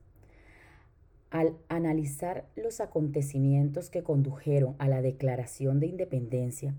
Al 1.30 1.56
analizar 1.70 2.46
los 2.56 2.82
acontecimientos 2.82 3.90
que 3.90 4.04
condujeron 4.04 4.76
a 4.80 4.88
la 4.88 5.02
Declaración 5.02 5.80
de 5.80 5.88
Independencia, 5.88 6.76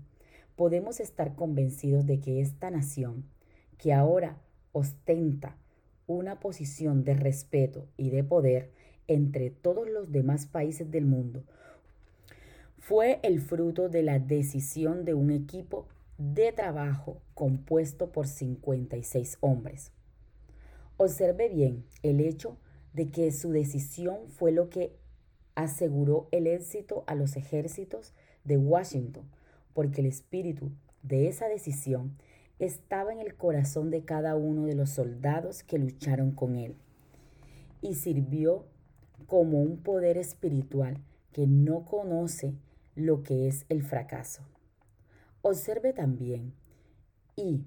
podemos 0.55 0.99
estar 0.99 1.35
convencidos 1.35 2.05
de 2.05 2.19
que 2.19 2.41
esta 2.41 2.69
nación, 2.69 3.25
que 3.77 3.93
ahora 3.93 4.37
ostenta 4.71 5.57
una 6.05 6.39
posición 6.39 7.03
de 7.03 7.15
respeto 7.15 7.87
y 7.97 8.09
de 8.09 8.23
poder 8.23 8.71
entre 9.07 9.49
todos 9.49 9.89
los 9.89 10.11
demás 10.11 10.45
países 10.45 10.91
del 10.91 11.05
mundo, 11.05 11.43
fue 12.85 13.21
el 13.23 13.39
fruto 13.39 13.87
de 13.87 14.03
la 14.03 14.19
decisión 14.19 15.05
de 15.05 15.13
un 15.13 15.31
equipo 15.31 15.87
de 16.17 16.51
trabajo 16.51 17.21
compuesto 17.33 18.11
por 18.11 18.27
56 18.27 19.37
hombres. 19.39 19.93
Observe 20.97 21.47
bien 21.47 21.85
el 22.01 22.19
hecho 22.19 22.57
de 22.91 23.09
que 23.09 23.31
su 23.31 23.51
decisión 23.51 24.27
fue 24.27 24.51
lo 24.51 24.69
que 24.69 24.93
aseguró 25.55 26.27
el 26.31 26.45
éxito 26.45 27.05
a 27.07 27.15
los 27.15 27.37
ejércitos 27.37 28.13
de 28.43 28.57
Washington, 28.57 29.23
porque 29.73 30.01
el 30.01 30.07
espíritu 30.07 30.69
de 31.03 31.29
esa 31.29 31.47
decisión 31.47 32.17
estaba 32.59 33.13
en 33.13 33.21
el 33.21 33.35
corazón 33.35 33.91
de 33.91 34.03
cada 34.03 34.35
uno 34.35 34.65
de 34.65 34.75
los 34.75 34.89
soldados 34.89 35.63
que 35.63 35.77
lucharon 35.77 36.31
con 36.31 36.57
él 36.57 36.75
y 37.81 37.95
sirvió 37.95 38.65
como 39.25 39.61
un 39.61 39.77
poder 39.77 40.17
espiritual 40.17 40.97
que 41.31 41.47
no 41.47 41.85
conoce 41.85 42.53
lo 42.95 43.23
que 43.23 43.47
es 43.47 43.65
el 43.69 43.83
fracaso. 43.83 44.43
Observe 45.41 45.93
también, 45.93 46.53
y 47.35 47.65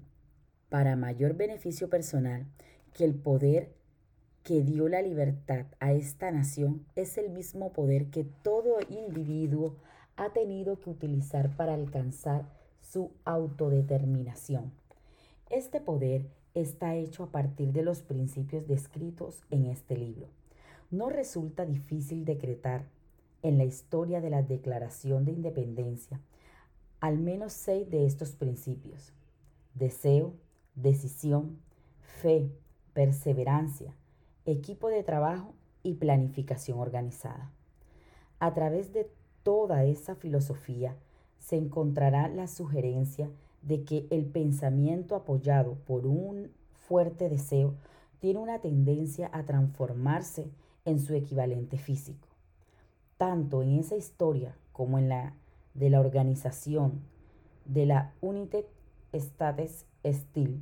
para 0.69 0.95
mayor 0.95 1.35
beneficio 1.35 1.89
personal, 1.89 2.45
que 2.93 3.05
el 3.05 3.15
poder 3.15 3.73
que 4.43 4.63
dio 4.63 4.87
la 4.87 5.01
libertad 5.01 5.65
a 5.79 5.91
esta 5.91 6.31
nación 6.31 6.85
es 6.95 7.17
el 7.17 7.29
mismo 7.29 7.73
poder 7.73 8.09
que 8.09 8.23
todo 8.23 8.77
individuo 8.89 9.75
ha 10.15 10.31
tenido 10.31 10.79
que 10.79 10.89
utilizar 10.89 11.55
para 11.57 11.73
alcanzar 11.73 12.49
su 12.81 13.11
autodeterminación. 13.25 14.71
Este 15.49 15.81
poder 15.81 16.27
está 16.53 16.95
hecho 16.95 17.23
a 17.23 17.31
partir 17.31 17.73
de 17.73 17.83
los 17.83 18.01
principios 18.01 18.67
descritos 18.67 19.43
en 19.51 19.65
este 19.65 19.97
libro. 19.97 20.27
No 20.91 21.09
resulta 21.09 21.65
difícil 21.65 22.25
decretar 22.25 22.85
en 23.47 23.57
la 23.57 23.63
historia 23.63 24.19
de 24.19 24.29
la 24.29 24.43
Declaración 24.43 25.23
de 25.25 25.31
Independencia 25.31 26.19
al 26.99 27.19
menos 27.19 27.53
seis 27.53 27.89
de 27.89 28.05
estos 28.05 28.31
principios. 28.31 29.13
Deseo, 29.75 30.33
decisión, 30.75 31.59
fe, 32.21 32.49
perseverancia, 32.93 33.93
equipo 34.45 34.89
de 34.89 35.03
trabajo 35.03 35.53
y 35.83 35.93
planificación 35.93 36.79
organizada. 36.79 37.51
A 38.39 38.53
través 38.53 38.93
de 38.93 39.09
toda 39.43 39.85
esa 39.85 40.15
filosofía 40.15 40.95
se 41.39 41.55
encontrará 41.55 42.27
la 42.27 42.47
sugerencia 42.47 43.29
de 43.61 43.83
que 43.83 44.07
el 44.09 44.25
pensamiento 44.25 45.15
apoyado 45.15 45.75
por 45.85 46.07
un 46.07 46.51
fuerte 46.87 47.29
deseo 47.29 47.75
tiene 48.19 48.39
una 48.39 48.59
tendencia 48.59 49.29
a 49.31 49.43
transformarse 49.43 50.49
en 50.85 50.99
su 50.99 51.13
equivalente 51.13 51.77
físico. 51.77 52.26
Tanto 53.17 53.63
en 53.63 53.79
esa 53.79 53.95
historia 53.95 54.55
como 54.71 54.99
en 54.99 55.09
la 55.09 55.33
de 55.73 55.89
la 55.89 55.99
organización 55.99 57.01
de 57.65 57.85
la 57.85 58.13
United 58.21 58.65
States 59.11 59.85
Steel 60.05 60.61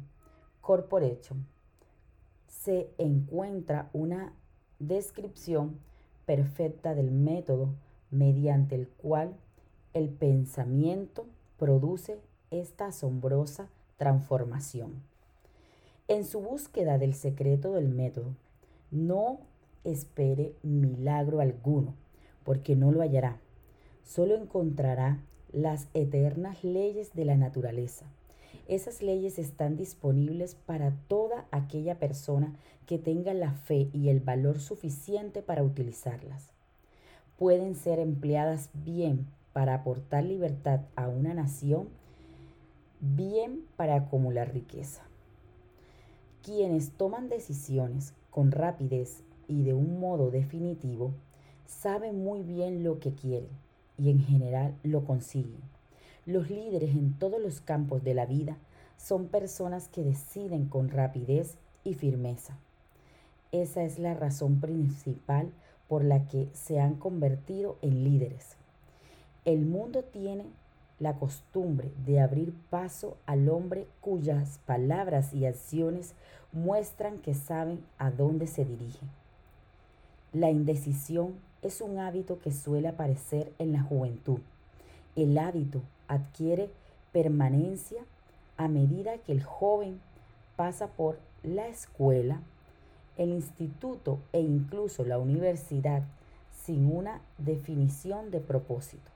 Corporation 0.61 1.45
se 2.47 2.89
encuentra 2.97 3.89
una 3.93 4.33
descripción 4.79 5.79
perfecta 6.25 6.95
del 6.95 7.11
método 7.11 7.75
mediante 8.09 8.75
el 8.75 8.87
cual 8.87 9.35
el 9.93 10.09
pensamiento 10.09 11.25
produce 11.57 12.19
esta 12.51 12.87
asombrosa 12.87 13.69
transformación. 13.97 15.03
En 16.07 16.25
su 16.25 16.39
búsqueda 16.39 16.97
del 16.97 17.13
secreto 17.13 17.73
del 17.73 17.89
método, 17.89 18.35
no 18.91 19.39
espere 19.83 20.55
milagro 20.63 21.39
alguno, 21.39 21.93
porque 22.45 22.77
no 22.77 22.91
lo 22.91 23.01
hallará. 23.01 23.39
Solo 24.05 24.35
encontrará 24.35 25.19
las 25.51 25.87
eternas 25.93 26.63
leyes 26.63 27.13
de 27.13 27.25
la 27.25 27.35
naturaleza. 27.35 28.05
Esas 28.67 29.01
leyes 29.01 29.37
están 29.37 29.75
disponibles 29.75 30.55
para 30.55 30.91
toda 31.07 31.45
aquella 31.51 31.99
persona 31.99 32.55
que 32.85 32.97
tenga 32.97 33.33
la 33.33 33.51
fe 33.51 33.89
y 33.91 34.09
el 34.09 34.21
valor 34.21 34.59
suficiente 34.59 35.41
para 35.41 35.63
utilizarlas. 35.63 36.51
Pueden 37.37 37.75
ser 37.75 37.99
empleadas 37.99 38.69
bien 38.73 39.27
para 39.53 39.73
aportar 39.73 40.23
libertad 40.23 40.81
a 40.95 41.07
una 41.07 41.33
nación, 41.33 41.89
bien 42.99 43.65
para 43.75 43.95
acumular 43.95 44.53
riqueza. 44.53 45.03
Quienes 46.43 46.91
toman 46.91 47.27
decisiones 47.29 48.13
con 48.29 48.51
rapidez 48.51 49.23
y 49.47 49.63
de 49.63 49.73
un 49.73 49.99
modo 49.99 50.31
definitivo 50.31 51.13
saben 51.67 52.23
muy 52.23 52.41
bien 52.41 52.83
lo 52.83 52.99
que 52.99 53.13
quieren 53.13 53.49
y 53.97 54.09
en 54.09 54.19
general 54.19 54.75
lo 54.83 55.05
consiguen. 55.05 55.61
Los 56.25 56.49
líderes 56.49 56.91
en 56.91 57.13
todos 57.13 57.41
los 57.41 57.61
campos 57.61 58.03
de 58.03 58.13
la 58.13 58.25
vida 58.25 58.57
son 58.97 59.27
personas 59.27 59.87
que 59.87 60.03
deciden 60.03 60.67
con 60.67 60.89
rapidez 60.89 61.57
y 61.83 61.93
firmeza. 61.93 62.57
Esa 63.51 63.83
es 63.83 63.99
la 63.99 64.13
razón 64.13 64.59
principal 64.59 65.51
por 65.87 66.03
la 66.03 66.27
que 66.27 66.49
se 66.53 66.79
han 66.79 66.95
convertido 66.95 67.77
en 67.81 68.03
líderes. 68.03 68.55
El 69.45 69.65
mundo 69.65 70.03
tiene 70.03 70.45
la 70.99 71.13
costumbre 71.19 71.91
de 72.05 72.19
abrir 72.19 72.53
paso 72.69 73.17
al 73.25 73.49
hombre 73.49 73.87
cuyas 74.01 74.59
palabras 74.65 75.33
y 75.33 75.45
acciones 75.45 76.13
muestran 76.51 77.19
que 77.19 77.33
saben 77.33 77.83
a 77.97 78.11
dónde 78.11 78.47
se 78.47 78.65
dirige. 78.65 79.05
La 80.33 80.49
indecisión 80.49 81.35
es 81.65 81.81
un 81.81 81.97
hábito 81.97 82.39
que 82.39 82.51
suele 82.51 82.87
aparecer 82.87 83.51
en 83.57 83.73
la 83.73 83.81
juventud. 83.81 84.39
El 85.15 85.37
hábito 85.37 85.81
adquiere 86.07 86.69
permanencia 87.11 88.03
a 88.55 88.67
medida 88.67 89.17
que 89.17 89.31
el 89.31 89.43
joven 89.43 89.99
pasa 90.55 90.87
por 90.87 91.17
la 91.43 91.67
escuela, 91.67 92.39
el 93.17 93.29
instituto 93.29 94.19
e 94.31 94.41
incluso 94.41 95.05
la 95.05 95.17
universidad 95.17 96.03
sin 96.63 96.91
una 96.95 97.19
definición 97.39 98.29
de 98.29 98.41
propósito. 98.41 99.09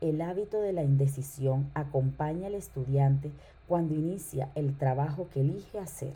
El 0.00 0.22
hábito 0.22 0.60
de 0.60 0.72
la 0.72 0.84
indecisión 0.84 1.70
acompaña 1.74 2.46
al 2.46 2.54
estudiante 2.54 3.32
cuando 3.66 3.94
inicia 3.94 4.48
el 4.54 4.76
trabajo 4.76 5.28
que 5.32 5.40
elige 5.40 5.78
hacer, 5.78 6.14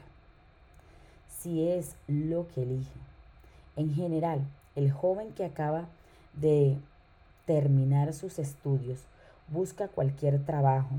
si 1.28 1.68
es 1.68 1.96
lo 2.06 2.46
que 2.48 2.62
elige. 2.62 3.00
En 3.76 3.92
general, 3.92 4.40
el 4.76 4.90
joven 4.90 5.32
que 5.32 5.44
acaba 5.44 5.86
de 6.34 6.76
terminar 7.46 8.12
sus 8.12 8.38
estudios 8.38 9.00
busca 9.48 9.88
cualquier 9.88 10.42
trabajo, 10.44 10.96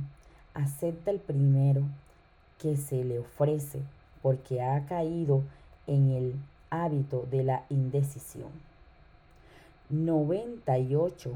acepta 0.54 1.12
el 1.12 1.20
primero 1.20 1.82
que 2.60 2.78
se 2.78 3.04
le 3.04 3.20
ofrece 3.20 3.82
porque 4.22 4.62
ha 4.62 4.86
caído 4.86 5.44
en 5.88 6.12
el 6.12 6.36
hábito 6.70 7.28
de 7.30 7.44
la 7.44 7.64
indecisión. 7.70 8.50
98 9.90 11.32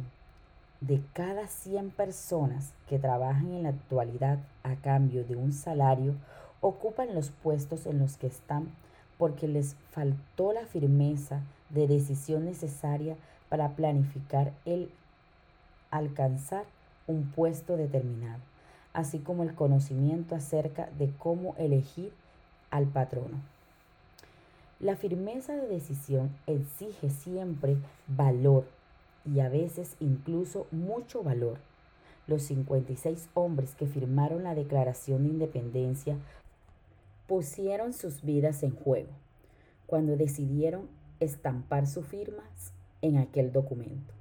de 0.82 1.02
cada 1.14 1.48
100 1.48 1.92
personas 1.92 2.72
que 2.88 3.00
trabajan 3.00 3.52
en 3.52 3.64
la 3.64 3.70
actualidad 3.70 4.40
a 4.64 4.76
cambio 4.76 5.24
de 5.24 5.36
un 5.36 5.54
salario 5.54 6.16
ocupan 6.62 7.14
los 7.14 7.30
puestos 7.30 7.86
en 7.86 8.00
los 8.00 8.18
que 8.18 8.28
están 8.28 8.70
porque 9.18 9.48
les 9.48 9.76
faltó 9.92 10.54
la 10.54 10.66
firmeza 10.66 11.42
de 11.70 11.88
decisión 11.88 12.46
necesaria 12.46 13.16
para 13.50 13.70
planificar 13.76 14.54
el 14.66 14.90
alcanzar 15.92 16.66
un 17.08 17.26
puesto 17.32 17.78
determinado, 17.78 18.42
así 18.94 19.20
como 19.20 19.44
el 19.44 19.56
conocimiento 19.56 20.36
acerca 20.36 20.90
de 20.98 21.12
cómo 21.18 21.56
elegir 21.58 22.12
al 22.70 22.86
patrono. 22.86 23.38
La 24.80 24.96
firmeza 24.96 25.56
de 25.56 25.68
decisión 25.68 26.30
exige 26.48 27.10
siempre 27.10 27.78
valor 28.08 28.66
y 29.26 29.42
a 29.42 29.50
veces 29.50 29.96
incluso 30.00 30.68
mucho 30.72 31.24
valor. 31.24 31.58
Los 32.28 32.44
56 32.44 33.28
hombres 33.34 33.76
que 33.76 33.88
firmaron 33.88 34.44
la 34.44 34.56
Declaración 34.56 35.24
de 35.24 35.30
Independencia 35.30 36.16
pusieron 37.28 37.94
sus 37.94 38.22
vidas 38.22 38.64
en 38.64 38.76
juego 38.76 39.10
cuando 39.86 40.16
decidieron 40.16 40.88
estampar 41.20 41.88
sus 41.88 42.06
firmas 42.06 42.74
en 43.02 43.18
aquel 43.18 43.52
documento. 43.52 44.14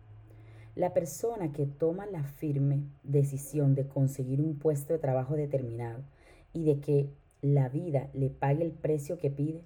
La 0.75 0.95
persona 0.95 1.53
que 1.53 1.67
toma 1.67 2.07
la 2.07 2.23
firme 2.23 2.83
decisión 3.03 3.75
de 3.75 3.87
conseguir 3.87 4.41
un 4.41 4.59
puesto 4.59 4.93
de 4.93 4.99
trabajo 4.99 5.35
determinado 5.35 6.03
y 6.53 6.65
de 6.65 6.81
que 6.81 7.11
la 7.43 7.69
vida 7.69 8.09
le 8.15 8.31
pague 8.31 8.65
el 8.65 8.73
precio 8.73 9.19
que 9.19 9.31
pide, 9.31 9.63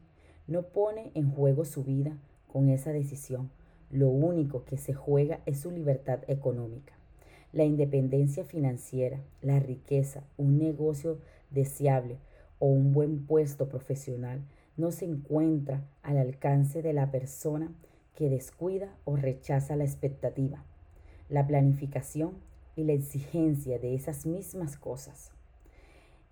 no 0.47 0.62
pone 0.62 1.11
en 1.14 1.31
juego 1.31 1.64
su 1.64 1.85
vida 1.85 2.16
con 2.51 2.68
esa 2.68 2.92
decisión. 2.92 3.51
Lo 3.90 4.09
único 4.09 4.64
que 4.64 4.79
se 4.79 4.95
juega 4.95 5.40
es 5.47 5.61
su 5.61 5.71
libertad 5.71 6.21
económica, 6.29 6.95
la 7.53 7.64
independencia 7.64 8.45
financiera, 8.45 9.21
la 9.42 9.59
riqueza, 9.59 10.25
un 10.38 10.59
negocio 10.59 11.18
deseable 11.51 12.16
o 12.59 12.66
un 12.66 12.92
buen 12.92 13.27
puesto 13.27 13.68
profesional 13.68 14.40
no 14.77 14.91
se 14.91 15.05
encuentra 15.05 15.83
al 16.03 16.19
alcance 16.19 16.83
de 16.83 16.93
la 16.93 17.11
persona 17.11 17.73
que 18.15 18.29
descuida 18.29 18.95
o 19.05 19.17
rechaza 19.17 19.77
la 19.77 19.85
expectativa, 19.85 20.65
la 21.29 21.47
planificación 21.47 22.33
y 22.77 22.85
la 22.85 22.93
exigencia 22.93 23.79
de 23.79 23.95
esas 23.95 24.27
mismas 24.27 24.77
cosas. 24.77 25.31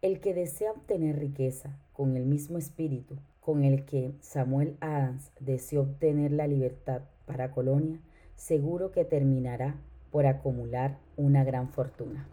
El 0.02 0.20
que 0.20 0.34
desea 0.34 0.72
obtener 0.72 1.18
riqueza 1.18 1.78
con 1.92 2.16
el 2.16 2.26
mismo 2.26 2.58
espíritu 2.58 3.16
con 3.40 3.64
el 3.64 3.84
que 3.84 4.12
Samuel 4.20 4.76
Adams 4.80 5.32
deseó 5.40 5.82
obtener 5.82 6.30
la 6.30 6.46
libertad 6.46 7.02
para 7.26 7.50
Colonia, 7.50 7.98
seguro 8.36 8.92
que 8.92 9.04
terminará 9.04 9.76
por 10.10 10.26
acumular 10.26 10.98
una 11.16 11.42
gran 11.42 11.68
fortuna. 11.68 12.28